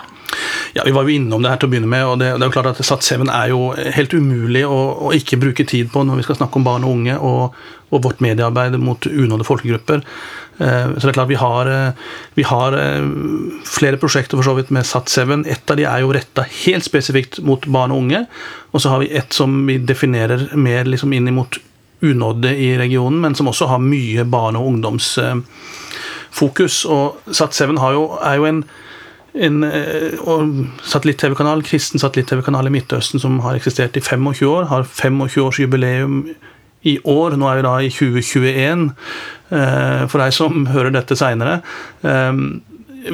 Ja, 0.77 0.85
Vi 0.87 0.93
var 0.95 1.03
jo 1.03 1.17
innom 1.17 1.43
det 1.43 1.51
her 1.51 1.59
til 1.59 1.67
å 1.67 1.73
begynne 1.73 1.91
med, 1.91 2.05
og 2.07 2.21
det, 2.21 2.29
det 2.39 2.45
er 2.47 2.51
jo 2.51 2.55
klart 2.55 2.69
at 2.71 2.83
Sats7 2.87 3.25
er 3.27 3.49
jo 3.51 3.73
helt 3.75 4.13
umulig 4.15 4.63
å, 4.69 4.77
å 5.09 5.15
ikke 5.17 5.41
bruke 5.41 5.67
tid 5.67 5.91
på 5.91 6.05
når 6.07 6.21
vi 6.21 6.27
skal 6.29 6.39
snakke 6.39 6.61
om 6.61 6.67
barn 6.69 6.87
og 6.87 6.95
unge 6.95 7.17
og, 7.19 7.57
og 7.91 8.05
vårt 8.05 8.23
mediearbeid 8.23 8.77
mot 8.79 9.09
unådde 9.11 9.49
folkegrupper. 9.49 10.05
Eh, 10.63 10.93
Så 10.95 11.03
det 11.03 11.11
er 11.11 11.17
klart 11.19 11.33
Vi 11.33 11.41
har, 11.41 11.73
eh, 11.75 12.07
vi 12.39 12.47
har 12.47 12.77
flere 13.67 13.99
prosjekter 13.99 14.39
for 14.39 14.47
så 14.47 14.55
vidt 14.61 14.71
med 14.71 14.87
Sats7. 14.87 15.43
Ett 15.51 15.75
av 15.75 15.81
de 15.81 15.89
er 15.91 16.05
jo 16.05 16.15
retta 16.15 16.47
helt 16.47 16.87
spesifikt 16.87 17.43
mot 17.43 17.67
barn 17.67 17.91
og 17.91 18.05
unge. 18.05 18.23
Og 18.71 18.85
så 18.85 18.95
har 18.95 19.03
vi 19.03 19.11
ett 19.11 19.35
som 19.35 19.65
vi 19.67 19.81
definerer 19.83 20.53
mer 20.55 20.87
liksom 20.87 21.17
inn 21.19 21.33
mot 21.35 21.59
unådde 22.01 22.55
i 22.55 22.77
regionen, 22.79 23.19
men 23.21 23.35
som 23.35 23.51
også 23.51 23.67
har 23.69 23.83
mye 23.83 24.23
barne- 24.25 24.61
og 24.63 24.71
ungdomsfokus. 26.31 26.85
Og 26.85 27.21
Sat7 27.29 27.79
er 27.79 28.35
jo 28.37 28.45
en 28.47 28.65
en 29.33 29.63
eh, 29.63 30.19
satellitt-TV-kanal, 30.83 31.63
kristen 31.63 32.01
satellitt-TV-kanal 32.01 32.67
i 32.67 32.71
Midtøsten 32.75 33.21
som 33.21 33.39
har 33.41 33.55
eksistert 33.55 33.97
i 33.97 34.01
25 34.01 34.49
år. 34.49 34.65
Har 34.67 34.83
25-årsjubileum 34.83 36.35
i 36.83 36.99
år. 37.05 37.37
Nå 37.37 37.47
er 37.47 37.55
vi 37.55 37.63
da 37.63 37.77
i 37.79 37.91
2021, 37.91 38.91
eh, 39.53 40.09
for 40.09 40.19
deg 40.19 40.33
som 40.35 40.67
hører 40.67 40.91
dette 40.91 41.15
seinere. 41.15 41.61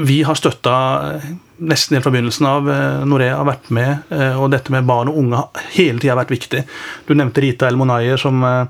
Vi 0.09 0.23
har 0.23 0.35
støtta 0.35 1.21
nesten 1.59 1.97
helt 1.97 2.05
fra 2.05 2.13
begynnelsen 2.13 2.47
av. 2.47 2.71
eh, 2.71 3.05
Norea 3.05 3.37
har 3.37 3.45
vært 3.49 3.71
med, 3.71 3.99
eh, 4.11 4.41
og 4.41 4.51
dette 4.51 4.71
med 4.71 4.87
barn 4.87 5.09
og 5.09 5.17
unge 5.17 5.37
har 5.37 5.49
hele 5.73 5.99
tida 5.99 6.17
vært 6.17 6.35
viktig. 6.35 6.65
Du 7.07 7.15
nevnte 7.15 7.41
Rita 7.41 7.67
Elmonaye, 7.67 8.19
som, 8.19 8.43
eh, 8.45 8.67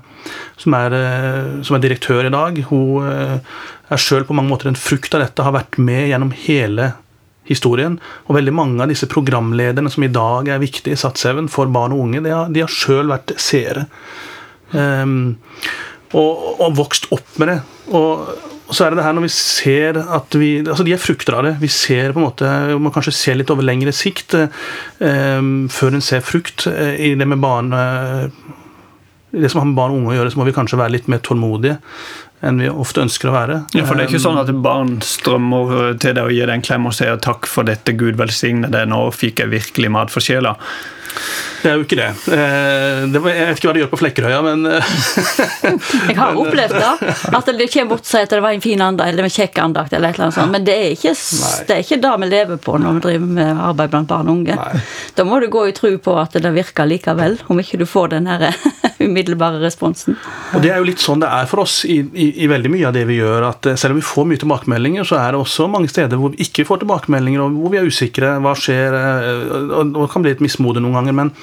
som, 0.57 0.73
er, 0.73 1.63
som 1.63 1.75
er 1.75 1.79
direktør 1.79 2.25
i 2.25 2.33
dag. 2.33 2.57
Hun 2.69 3.03
er 3.03 3.97
sjøl 3.97 4.25
på 4.25 4.35
mange 4.35 4.49
måter 4.49 4.67
en 4.67 4.75
frukt 4.75 5.13
av 5.15 5.21
dette, 5.21 5.43
har 5.43 5.53
vært 5.53 5.77
med 5.77 6.09
gjennom 6.09 6.31
hele 6.31 6.93
historien. 7.47 7.99
Og 8.27 8.35
veldig 8.35 8.53
mange 8.53 8.83
av 8.83 8.89
disse 8.91 9.07
programlederne 9.07 9.91
som 9.91 10.03
i 10.03 10.11
dag 10.11 10.47
er 10.47 10.59
viktige 10.59 10.95
i 10.95 10.99
Sat7 10.99 11.47
for 11.49 11.71
barn 11.71 11.95
og 11.95 12.07
unge, 12.07 12.23
de 12.23 12.33
har, 12.33 12.49
de 12.51 12.63
har 12.65 12.71
sjøl 12.71 13.07
vært 13.07 13.35
seere. 13.39 13.87
Um, 14.73 15.37
og, 16.15 16.59
og 16.59 16.75
vokst 16.75 17.07
opp 17.15 17.39
med 17.39 17.53
det. 17.53 17.57
Og, 17.95 18.27
og 18.67 18.75
så 18.75 18.83
er 18.83 18.91
det 18.91 18.99
det 18.99 19.05
her 19.07 19.15
når 19.15 19.25
vi 19.27 19.31
ser 19.31 19.97
at 20.17 20.35
vi 20.35 20.49
altså 20.59 20.83
De 20.83 20.93
er 20.95 20.99
frukter 20.99 21.37
av 21.37 21.45
det. 21.47 21.53
Vi 21.61 21.69
ser 21.71 22.11
på 22.11 22.19
en 22.19 22.27
måte, 22.27 22.51
må 22.83 22.91
kanskje 22.91 23.15
se 23.15 23.35
litt 23.37 23.51
over 23.53 23.63
lengre 23.63 23.93
sikt 23.95 24.35
eh, 24.35 25.41
før 25.71 25.95
en 25.95 26.03
ser 26.03 26.23
frukt. 26.25 26.67
Eh, 26.67 26.95
I 27.07 27.13
det 27.19 27.27
med 27.31 27.39
barn 27.43 27.71
eh, 27.75 28.27
i 29.37 29.43
det 29.43 29.51
som 29.51 29.61
har 29.61 29.69
med 29.69 29.77
barn 29.77 29.93
og 29.93 30.01
unge 30.01 30.13
å 30.13 30.17
gjøre, 30.17 30.31
så 30.33 30.39
må 30.39 30.47
vi 30.47 30.55
kanskje 30.55 30.79
være 30.79 30.95
litt 30.97 31.09
mer 31.11 31.23
tålmodige 31.23 31.77
enn 32.45 32.61
vi 32.61 32.67
ofte 32.69 33.01
ønsker 33.01 33.31
å 33.31 33.33
være. 33.33 33.55
Ja, 33.73 33.85
for 33.87 33.97
det 33.97 34.03
er 34.03 34.11
ikke 34.11 34.19
Ehm, 34.19 34.25
sånn 34.27 34.41
at 34.43 34.51
barn 34.61 34.91
strømmer 35.01 35.97
til 35.97 36.13
deg 36.13 36.27
og 36.27 36.35
gir 36.35 36.45
deg 36.45 36.59
en 36.59 36.67
klem 36.67 36.85
og 36.85 36.93
sier 36.93 37.17
'takk 37.17 37.49
for 37.49 37.65
dette, 37.65 37.95
Gud 37.97 38.19
velsigne 38.19 38.69
deg', 38.69 38.91
nå 38.91 38.99
fikk 39.11 39.41
jeg 39.41 39.49
virkelig 39.49 39.91
mat 39.91 40.13
for 40.13 40.21
sjela. 40.21 40.55
Det 41.57 41.71
er 41.71 41.75
jo 41.79 41.83
ikke 41.87 41.97
det. 41.97 42.07
Eh, 42.37 42.99
det 43.11 43.19
var, 43.23 43.31
jeg 43.33 43.47
vet 43.49 43.57
ikke 43.59 43.67
hva 43.69 43.73
de 43.75 43.81
gjør 43.81 43.89
på 43.91 43.99
Flekkerøya, 43.99 44.41
men 44.45 44.65
eh, 44.69 44.91
Jeg 46.11 46.15
har 46.19 46.37
opplevd 46.37 46.75
det. 46.77 47.13
At 47.33 47.49
det 47.57 47.67
kommer 47.73 47.89
bort 47.95 48.03
og 48.05 48.09
sier 48.11 48.27
at 48.27 48.33
det 48.35 48.41
var 48.43 48.53
en 48.55 48.61
fin 48.63 48.83
andakt 48.85 49.11
eller 49.13 49.27
en 49.27 49.33
kjekk 49.33 49.57
andakt. 49.63 49.93
eller 49.97 50.09
et 50.13 50.19
eller 50.19 50.27
annet 50.27 50.37
sånt. 50.37 50.53
Men 50.53 50.67
det 50.67 50.75
er 50.77 50.93
ikke 50.95 51.13
det 51.67 51.75
er 51.77 51.81
ikke 51.83 51.99
det 52.03 52.13
vi 52.21 52.29
lever 52.31 52.61
på 52.67 52.77
når 52.81 52.97
vi 52.99 53.03
driver 53.07 53.31
med 53.39 53.63
arbeid 53.69 53.93
blant 53.95 54.09
barn 54.11 54.29
og 54.29 54.37
unge. 54.37 54.57
Nei. 54.59 54.83
Da 55.17 55.25
må 55.27 55.39
du 55.43 55.47
gå 55.53 55.65
i 55.69 55.73
tro 55.77 55.91
på 55.97 56.15
at 56.21 56.37
det 56.37 56.53
virker 56.55 56.87
likevel, 56.89 57.39
om 57.49 57.59
ikke 57.63 57.79
du 57.81 57.85
får 57.89 58.13
den 58.15 58.29
her 58.29 58.47
umiddelbare 59.07 59.59
responsen. 59.63 60.17
Og 60.53 60.61
Det 60.63 60.71
er 60.73 60.79
jo 60.81 60.87
litt 60.91 61.01
sånn 61.03 61.21
det 61.23 61.29
er 61.33 61.49
for 61.49 61.63
oss 61.65 61.79
i, 61.89 61.99
i, 62.13 62.29
i 62.45 62.49
veldig 62.51 62.71
mye 62.73 62.87
av 62.89 62.95
det 62.97 63.05
vi 63.09 63.19
gjør. 63.19 63.49
at 63.49 63.71
eh, 63.73 63.77
Selv 63.79 63.95
om 63.97 64.01
vi 64.01 64.05
får 64.07 64.29
mye 64.29 64.41
tilbakemeldinger, 64.45 65.07
så 65.09 65.19
er 65.21 65.33
det 65.35 65.41
også 65.41 65.67
mange 65.71 65.89
steder 65.91 66.21
hvor 66.21 66.33
vi 66.35 66.45
ikke 66.45 66.65
får 66.69 66.83
tilbakemeldinger, 66.85 67.43
og 67.43 67.57
hvor 67.63 67.73
vi 67.73 67.81
er 67.81 67.89
usikre. 67.89 68.35
Hva 68.45 68.53
skjer? 68.57 68.95
eh, 69.01 69.75
Og 69.81 69.93
det 69.97 70.09
kan 70.13 70.25
bli 70.25 70.33
litt 70.35 70.43
mismode 70.45 70.81
noen 70.83 70.96
ganger. 70.97 71.15
Men, 71.17 71.33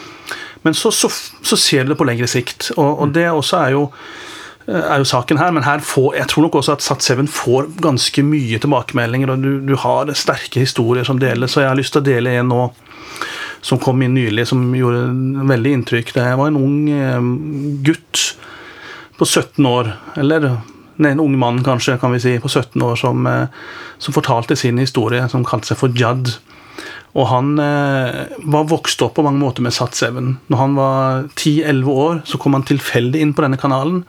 men 0.67 0.77
så, 0.77 0.93
så, 0.95 1.11
så 1.11 1.59
ser 1.61 1.85
du 1.85 1.95
det 1.95 1.99
på 2.01 2.07
lengre 2.09 2.29
sikt. 2.31 2.73
Og, 2.77 2.91
og 3.05 3.17
det 3.17 3.29
også 3.31 3.61
er 3.63 3.75
jo 3.77 3.83
eh, 4.67 4.81
er 4.81 5.03
jo 5.03 5.09
saken 5.09 5.41
her, 5.41 5.55
men 5.55 5.67
her 5.67 5.85
får, 5.85 6.15
jeg 6.21 6.31
tror 6.33 6.47
nok 6.47 6.61
også 6.61 6.77
at 6.77 6.87
Sats7 6.87 7.27
får 7.31 7.73
ganske 7.85 8.27
mye 8.27 8.61
tilbakemeldinger, 8.63 9.35
og 9.35 9.45
du, 9.45 9.53
du 9.65 9.77
har 9.81 10.13
sterke 10.19 10.65
historier 10.65 11.07
som 11.07 11.21
deles. 11.23 11.55
Så 11.55 11.65
jeg 11.65 11.73
har 11.73 11.81
lyst 11.81 11.97
til 11.97 12.05
å 12.05 12.09
dele 12.11 12.39
en 12.41 12.53
nå 12.53 12.65
som 13.65 13.81
kom 13.81 14.03
inn 14.05 14.13
nylig, 14.17 14.45
som 14.51 14.61
gjorde 14.77 15.07
veldig 15.49 15.71
inntrykk. 15.79 16.13
Det 16.13 16.25
var 16.37 16.51
en 16.51 16.61
ung 16.61 16.91
eh, 16.93 17.29
gutt 17.87 18.25
på 19.17 19.25
17 19.25 19.67
år, 19.67 19.95
eller 20.21 20.49
nei, 20.97 21.13
en 21.15 21.23
ung 21.23 21.37
mann 21.39 21.63
kanskje, 21.65 21.97
kan 22.03 22.13
vi 22.13 22.21
si, 22.23 22.35
på 22.43 22.51
17 22.51 22.83
år, 22.83 22.97
som, 23.01 23.27
eh, 23.27 23.47
som 23.99 24.17
fortalte 24.17 24.57
sin 24.57 24.79
historie, 24.79 25.25
som 25.33 25.47
kalte 25.47 25.71
seg 25.71 25.81
for 25.81 25.97
Jad. 25.97 26.35
Og 27.15 27.29
han 27.31 27.53
eh, 27.63 28.25
var 28.51 28.65
vokst 28.71 29.03
opp 29.07 29.15
på 29.19 29.23
mange 29.23 29.39
måter 29.39 29.63
med 29.63 29.73
Sat7. 29.77 30.17
Når 30.51 30.59
han 30.59 30.73
var 30.75 31.21
10-11 31.39 31.91
år, 31.93 32.23
så 32.27 32.41
kom 32.43 32.57
han 32.59 32.65
tilfeldig 32.67 33.21
inn 33.23 33.35
på 33.37 33.45
denne 33.45 33.59
kanalen. 33.61 34.01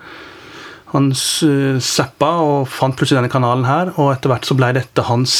Han 0.95 1.11
s- 1.13 1.43
zappa 1.85 2.31
og 2.41 2.67
fant 2.71 2.95
plutselig 2.97 3.19
denne 3.19 3.29
kanalen 3.33 3.65
her, 3.67 3.91
og 3.99 4.13
etter 4.15 4.31
hvert 4.31 4.47
så 4.47 4.55
ble 4.57 4.71
dette 4.77 5.05
hans 5.05 5.35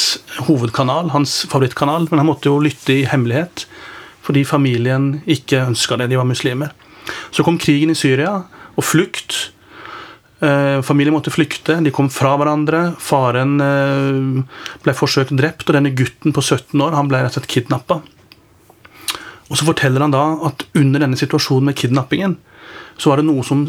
hovedkanal, 0.46 1.10
hans 1.16 1.40
favorittkanal, 1.50 2.06
men 2.12 2.22
han 2.22 2.28
måtte 2.30 2.52
jo 2.52 2.60
lytte 2.62 3.00
i 3.00 3.06
hemmelighet, 3.10 3.66
fordi 4.26 4.44
familien 4.46 5.22
ikke 5.26 5.64
ønska 5.70 5.98
det, 6.02 6.10
de 6.12 6.20
var 6.22 6.28
muslimer. 6.30 6.74
Så 7.34 7.46
kom 7.46 7.58
krigen 7.62 7.94
i 7.94 7.98
Syria, 7.98 8.44
og 8.76 8.84
flukt. 8.84 9.52
Eh, 10.40 10.82
familien 10.82 11.14
måtte 11.16 11.32
flykte, 11.32 11.78
de 11.80 11.94
kom 11.96 12.10
fra 12.12 12.34
hverandre. 12.40 12.90
Faren 13.00 13.56
eh, 13.64 14.58
ble 14.84 14.96
forsøkt 14.98 15.36
drept, 15.40 15.68
og 15.70 15.78
denne 15.78 15.94
gutten 15.96 16.36
på 16.36 16.44
17 16.44 16.82
år 16.84 16.98
han 16.98 17.10
ble 17.12 17.24
rett 17.24 17.32
og 17.32 17.40
slett 17.40 17.52
kidnappa. 17.54 18.02
Og 19.46 19.56
så 19.60 19.68
forteller 19.68 20.04
han 20.04 20.14
da 20.14 20.26
at 20.50 20.66
under 20.76 21.06
denne 21.06 21.20
situasjonen 21.20 21.70
med 21.70 21.80
kidnappingen, 21.80 22.38
så 22.98 23.12
var 23.12 23.22
det 23.22 23.28
noe 23.30 23.46
som, 23.48 23.68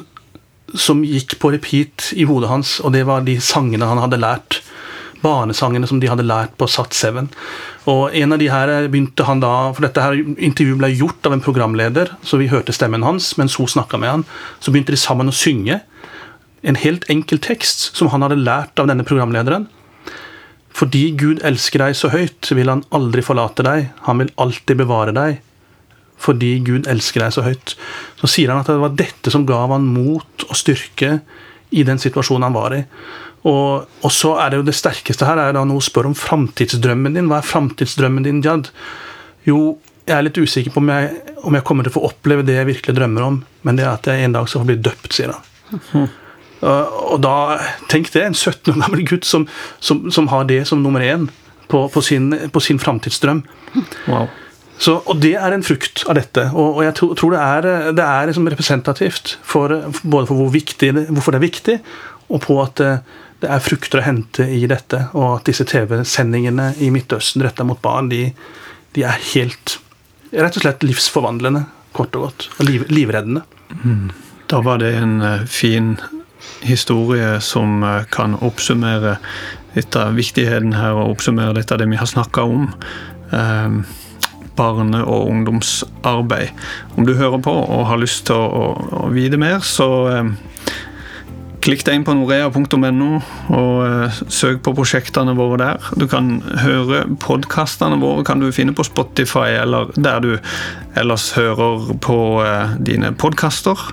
som 0.74 1.04
gikk 1.06 1.36
på 1.42 1.52
repeat 1.54 2.10
i 2.16 2.26
hodet 2.26 2.50
hans, 2.50 2.78
og 2.82 2.94
det 2.96 3.04
var 3.06 3.26
de 3.26 3.38
sangene 3.42 3.86
han 3.86 4.00
hadde 4.02 4.22
lært. 4.22 4.60
Barnesangene 5.22 5.88
som 5.88 6.00
de 6.00 6.10
hadde 6.10 6.26
lært 6.26 6.54
på 6.58 6.68
Sat7. 6.70 7.26
Og 7.90 8.14
en 8.14 8.34
av 8.34 8.40
de 8.40 8.48
her 8.50 8.72
begynte 8.90 9.26
han 9.28 9.40
da, 9.42 9.70
for 9.74 9.86
dette 9.86 10.02
her 10.02 10.18
intervjuet 10.18 10.80
ble 10.80 10.90
gjort 10.96 11.28
av 11.28 11.36
en 11.36 11.44
programleder, 11.44 12.16
så 12.26 12.40
vi 12.40 12.50
hørte 12.50 12.74
stemmen 12.74 13.06
hans 13.06 13.34
mens 13.38 13.56
hun 13.60 13.70
snakka 13.70 14.00
med 14.02 14.12
han. 14.12 14.26
Så 14.58 14.74
begynte 14.74 14.94
de 14.94 15.00
sammen 15.00 15.30
å 15.30 15.36
synge 15.36 15.80
en 16.66 16.78
helt 16.82 17.06
enkel 17.12 17.40
tekst 17.42 17.88
som 17.96 18.10
han 18.12 18.24
hadde 18.26 18.40
lært 18.42 18.78
av 18.82 18.88
denne 18.90 19.06
programlederen. 19.06 19.68
Fordi 20.76 21.08
Gud 21.16 21.40
elsker 21.46 21.80
deg 21.80 21.96
så 21.96 22.10
høyt, 22.12 22.50
vil 22.52 22.68
han 22.68 22.84
aldri 22.94 23.24
forlate 23.24 23.64
deg. 23.64 23.90
Han 24.08 24.20
vil 24.20 24.32
alltid 24.42 24.82
bevare 24.82 25.14
deg. 25.16 25.38
Fordi 26.20 26.56
Gud 26.66 26.88
elsker 26.90 27.24
deg 27.24 27.32
så 27.36 27.44
høyt. 27.46 27.76
Så 28.20 28.28
sier 28.28 28.52
han 28.52 28.60
at 28.60 28.68
det 28.68 28.80
var 28.82 28.96
dette 28.98 29.32
som 29.32 29.46
ga 29.48 29.62
han 29.70 29.88
mot 29.88 30.46
og 30.48 30.58
styrke 30.58 31.20
i 31.76 31.84
den 31.86 32.00
situasjonen 32.02 32.48
han 32.48 32.56
var 32.56 32.76
i. 32.76 32.82
Og, 33.46 33.86
og 34.02 34.12
så 34.12 34.34
er 34.42 34.50
det 34.50 34.60
jo 34.60 34.66
det 34.66 34.74
sterkeste 34.76 35.28
her 35.28 35.38
er 35.38 35.54
da 35.54 35.62
noe 35.68 35.84
spør 35.84 36.10
om 36.10 36.18
framtidsdrømmen 36.18 37.16
din. 37.16 37.30
Hva 37.30 37.40
er 37.40 37.48
framtidsdrømmen 37.48 38.26
din, 38.26 38.42
Jad? 38.44 38.72
Jo, 39.46 39.78
jeg 40.06 40.16
er 40.18 40.26
litt 40.26 40.38
usikker 40.38 40.74
på 40.74 40.82
om 40.82 40.90
jeg, 40.90 41.14
om 41.46 41.56
jeg 41.56 41.66
kommer 41.66 41.86
til 41.86 41.94
å 41.94 41.98
få 41.98 42.06
oppleve 42.10 42.44
det 42.46 42.58
jeg 42.58 42.68
virkelig 42.68 42.98
drømmer 42.98 43.26
om, 43.26 43.40
men 43.66 43.78
det 43.78 43.86
er 43.86 43.94
at 43.94 44.06
jeg 44.10 44.26
en 44.26 44.34
dag 44.34 44.48
skal 44.50 44.64
få 44.64 44.70
bli 44.72 44.80
døpt, 44.82 45.12
sier 45.14 45.34
han. 45.34 46.08
Og 46.64 47.02
og 47.16 47.20
da, 47.24 47.58
tenk 47.90 48.08
det, 48.14 48.22
en 48.24 48.34
17 48.36 48.72
år 48.72 48.80
gammel 48.80 49.04
gutt 49.08 49.26
som, 49.28 49.46
som, 49.80 50.06
som 50.12 50.28
har 50.32 50.48
det 50.48 50.62
som 50.68 50.82
nummer 50.82 51.04
én 51.04 51.28
på, 51.68 51.86
på 51.92 52.02
sin, 52.04 52.30
på 52.52 52.62
sin 52.62 52.80
framtidsdrøm. 52.80 53.42
Wow. 54.06 54.28
Så, 54.78 54.98
og 55.08 55.20
det 55.22 55.34
er 55.40 55.54
en 55.54 55.64
frukt 55.64 56.04
av 56.08 56.18
dette. 56.18 56.48
Og, 56.52 56.80
og 56.80 56.82
jeg 56.84 56.96
tror, 56.98 57.14
tror 57.16 57.32
det 57.32 57.44
er, 57.44 57.68
det 57.96 58.04
er 58.04 58.28
liksom 58.28 58.50
representativt 58.52 59.36
for, 59.46 59.72
både 60.02 60.28
for 60.28 60.40
hvor 60.40 60.52
viktig 60.52 60.92
det, 60.98 61.06
hvorfor 61.08 61.34
det 61.34 61.40
er 61.40 61.46
viktig, 61.46 61.78
og 62.26 62.42
på 62.44 62.58
at 62.60 62.76
det, 62.82 62.90
det 63.40 63.50
er 63.52 63.64
frukter 63.64 64.02
å 64.02 64.06
hente 64.06 64.48
i 64.52 64.64
dette. 64.68 65.06
Og 65.16 65.38
at 65.38 65.48
disse 65.48 65.66
TV-sendingene 65.68 66.72
i 66.84 66.90
Midtøsten 66.92 67.44
retta 67.44 67.66
mot 67.68 67.80
barn, 67.84 68.10
de, 68.12 68.28
de 68.96 69.08
er 69.08 69.26
helt 69.34 69.80
Rett 70.36 70.56
og 70.58 70.64
slett 70.64 70.82
livsforvandlende, 70.82 71.60
kort 71.94 72.16
og 72.18 72.24
godt. 72.26 72.48
Og 72.58 72.66
liv, 72.66 72.82
livreddende. 72.90 73.44
Da 74.50 74.58
var 74.60 74.80
det 74.82 74.90
en 74.98 75.14
eh, 75.24 75.44
fin 75.48 75.92
historie 76.66 77.36
som 77.40 77.82
eh, 77.82 78.02
kan 78.12 78.36
oppsummere 78.40 79.18
av 79.76 80.16
viktigheten 80.16 80.72
her 80.72 80.96
og 80.96 81.16
oppsummere 81.16 81.52
av 81.52 81.78
det 81.78 81.88
vi 81.90 82.00
har 82.00 82.08
snakka 82.08 82.46
om. 82.48 82.68
Eh, 83.32 83.80
barne- 84.56 85.04
og 85.04 85.28
ungdomsarbeid. 85.28 86.48
Om 86.96 87.06
du 87.06 87.14
hører 87.14 87.38
på 87.38 87.52
og 87.52 87.86
har 87.86 88.00
lyst 88.00 88.26
til 88.26 88.36
å, 88.40 88.46
å, 88.46 88.66
å 89.04 89.08
vite 89.12 89.36
mer, 89.36 89.60
så 89.60 89.88
eh, 90.08 90.30
klikk 91.66 91.82
deg 91.86 91.98
inn 91.98 92.06
på 92.06 92.14
norea.no 92.14 93.08
og 93.56 93.74
eh, 93.82 94.20
søk 94.30 94.62
på 94.64 94.74
prosjektene 94.76 95.34
våre 95.38 95.58
der. 95.62 95.90
Du 95.98 96.06
kan 96.10 96.38
høre 96.62 97.04
podkastene 97.22 97.98
våre 98.02 98.24
kan 98.26 98.42
du 98.42 98.52
finne 98.54 98.74
på 98.76 98.86
Spotify 98.86 99.58
eller 99.60 99.90
der 99.96 100.22
du 100.22 100.32
ellers 100.96 101.32
hører 101.36 101.92
på 102.02 102.18
eh, 102.44 102.76
dine 102.86 103.12
podkaster. 103.18 103.90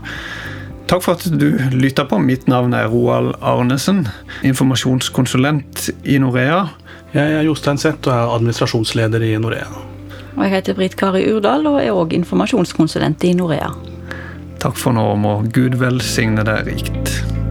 Takk 0.88 1.04
for 1.04 1.15
at 1.15 1.26
du 1.39 1.48
lytta 1.72 2.06
på. 2.06 2.19
Mitt 2.19 2.48
navn 2.52 2.74
er 2.78 2.89
Roald 2.91 3.38
Arnesen, 3.41 4.04
informasjonskonsulent 4.46 5.89
i 6.04 6.19
Norea. 6.22 6.67
Jeg 7.13 7.39
er 7.39 7.48
Jostein 7.48 7.80
Sett 7.82 8.08
og 8.10 8.13
er 8.13 8.36
administrasjonsleder 8.36 9.24
i 9.26 9.34
Norea. 9.41 9.69
Og 10.34 10.43
jeg 10.46 10.56
heter 10.56 10.78
Britt 10.78 10.98
Kari 10.98 11.24
Urdal 11.30 11.67
og 11.69 11.80
er 11.82 11.93
òg 11.93 12.15
informasjonskonsulent 12.17 13.24
i 13.30 13.36
Norea. 13.38 13.69
Takk 14.63 14.80
for 14.80 14.96
nå, 14.96 15.04
og 15.13 15.19
må 15.22 15.34
Gud 15.54 15.78
velsigne 15.82 16.46
deg 16.48 16.69
rikt. 16.72 17.42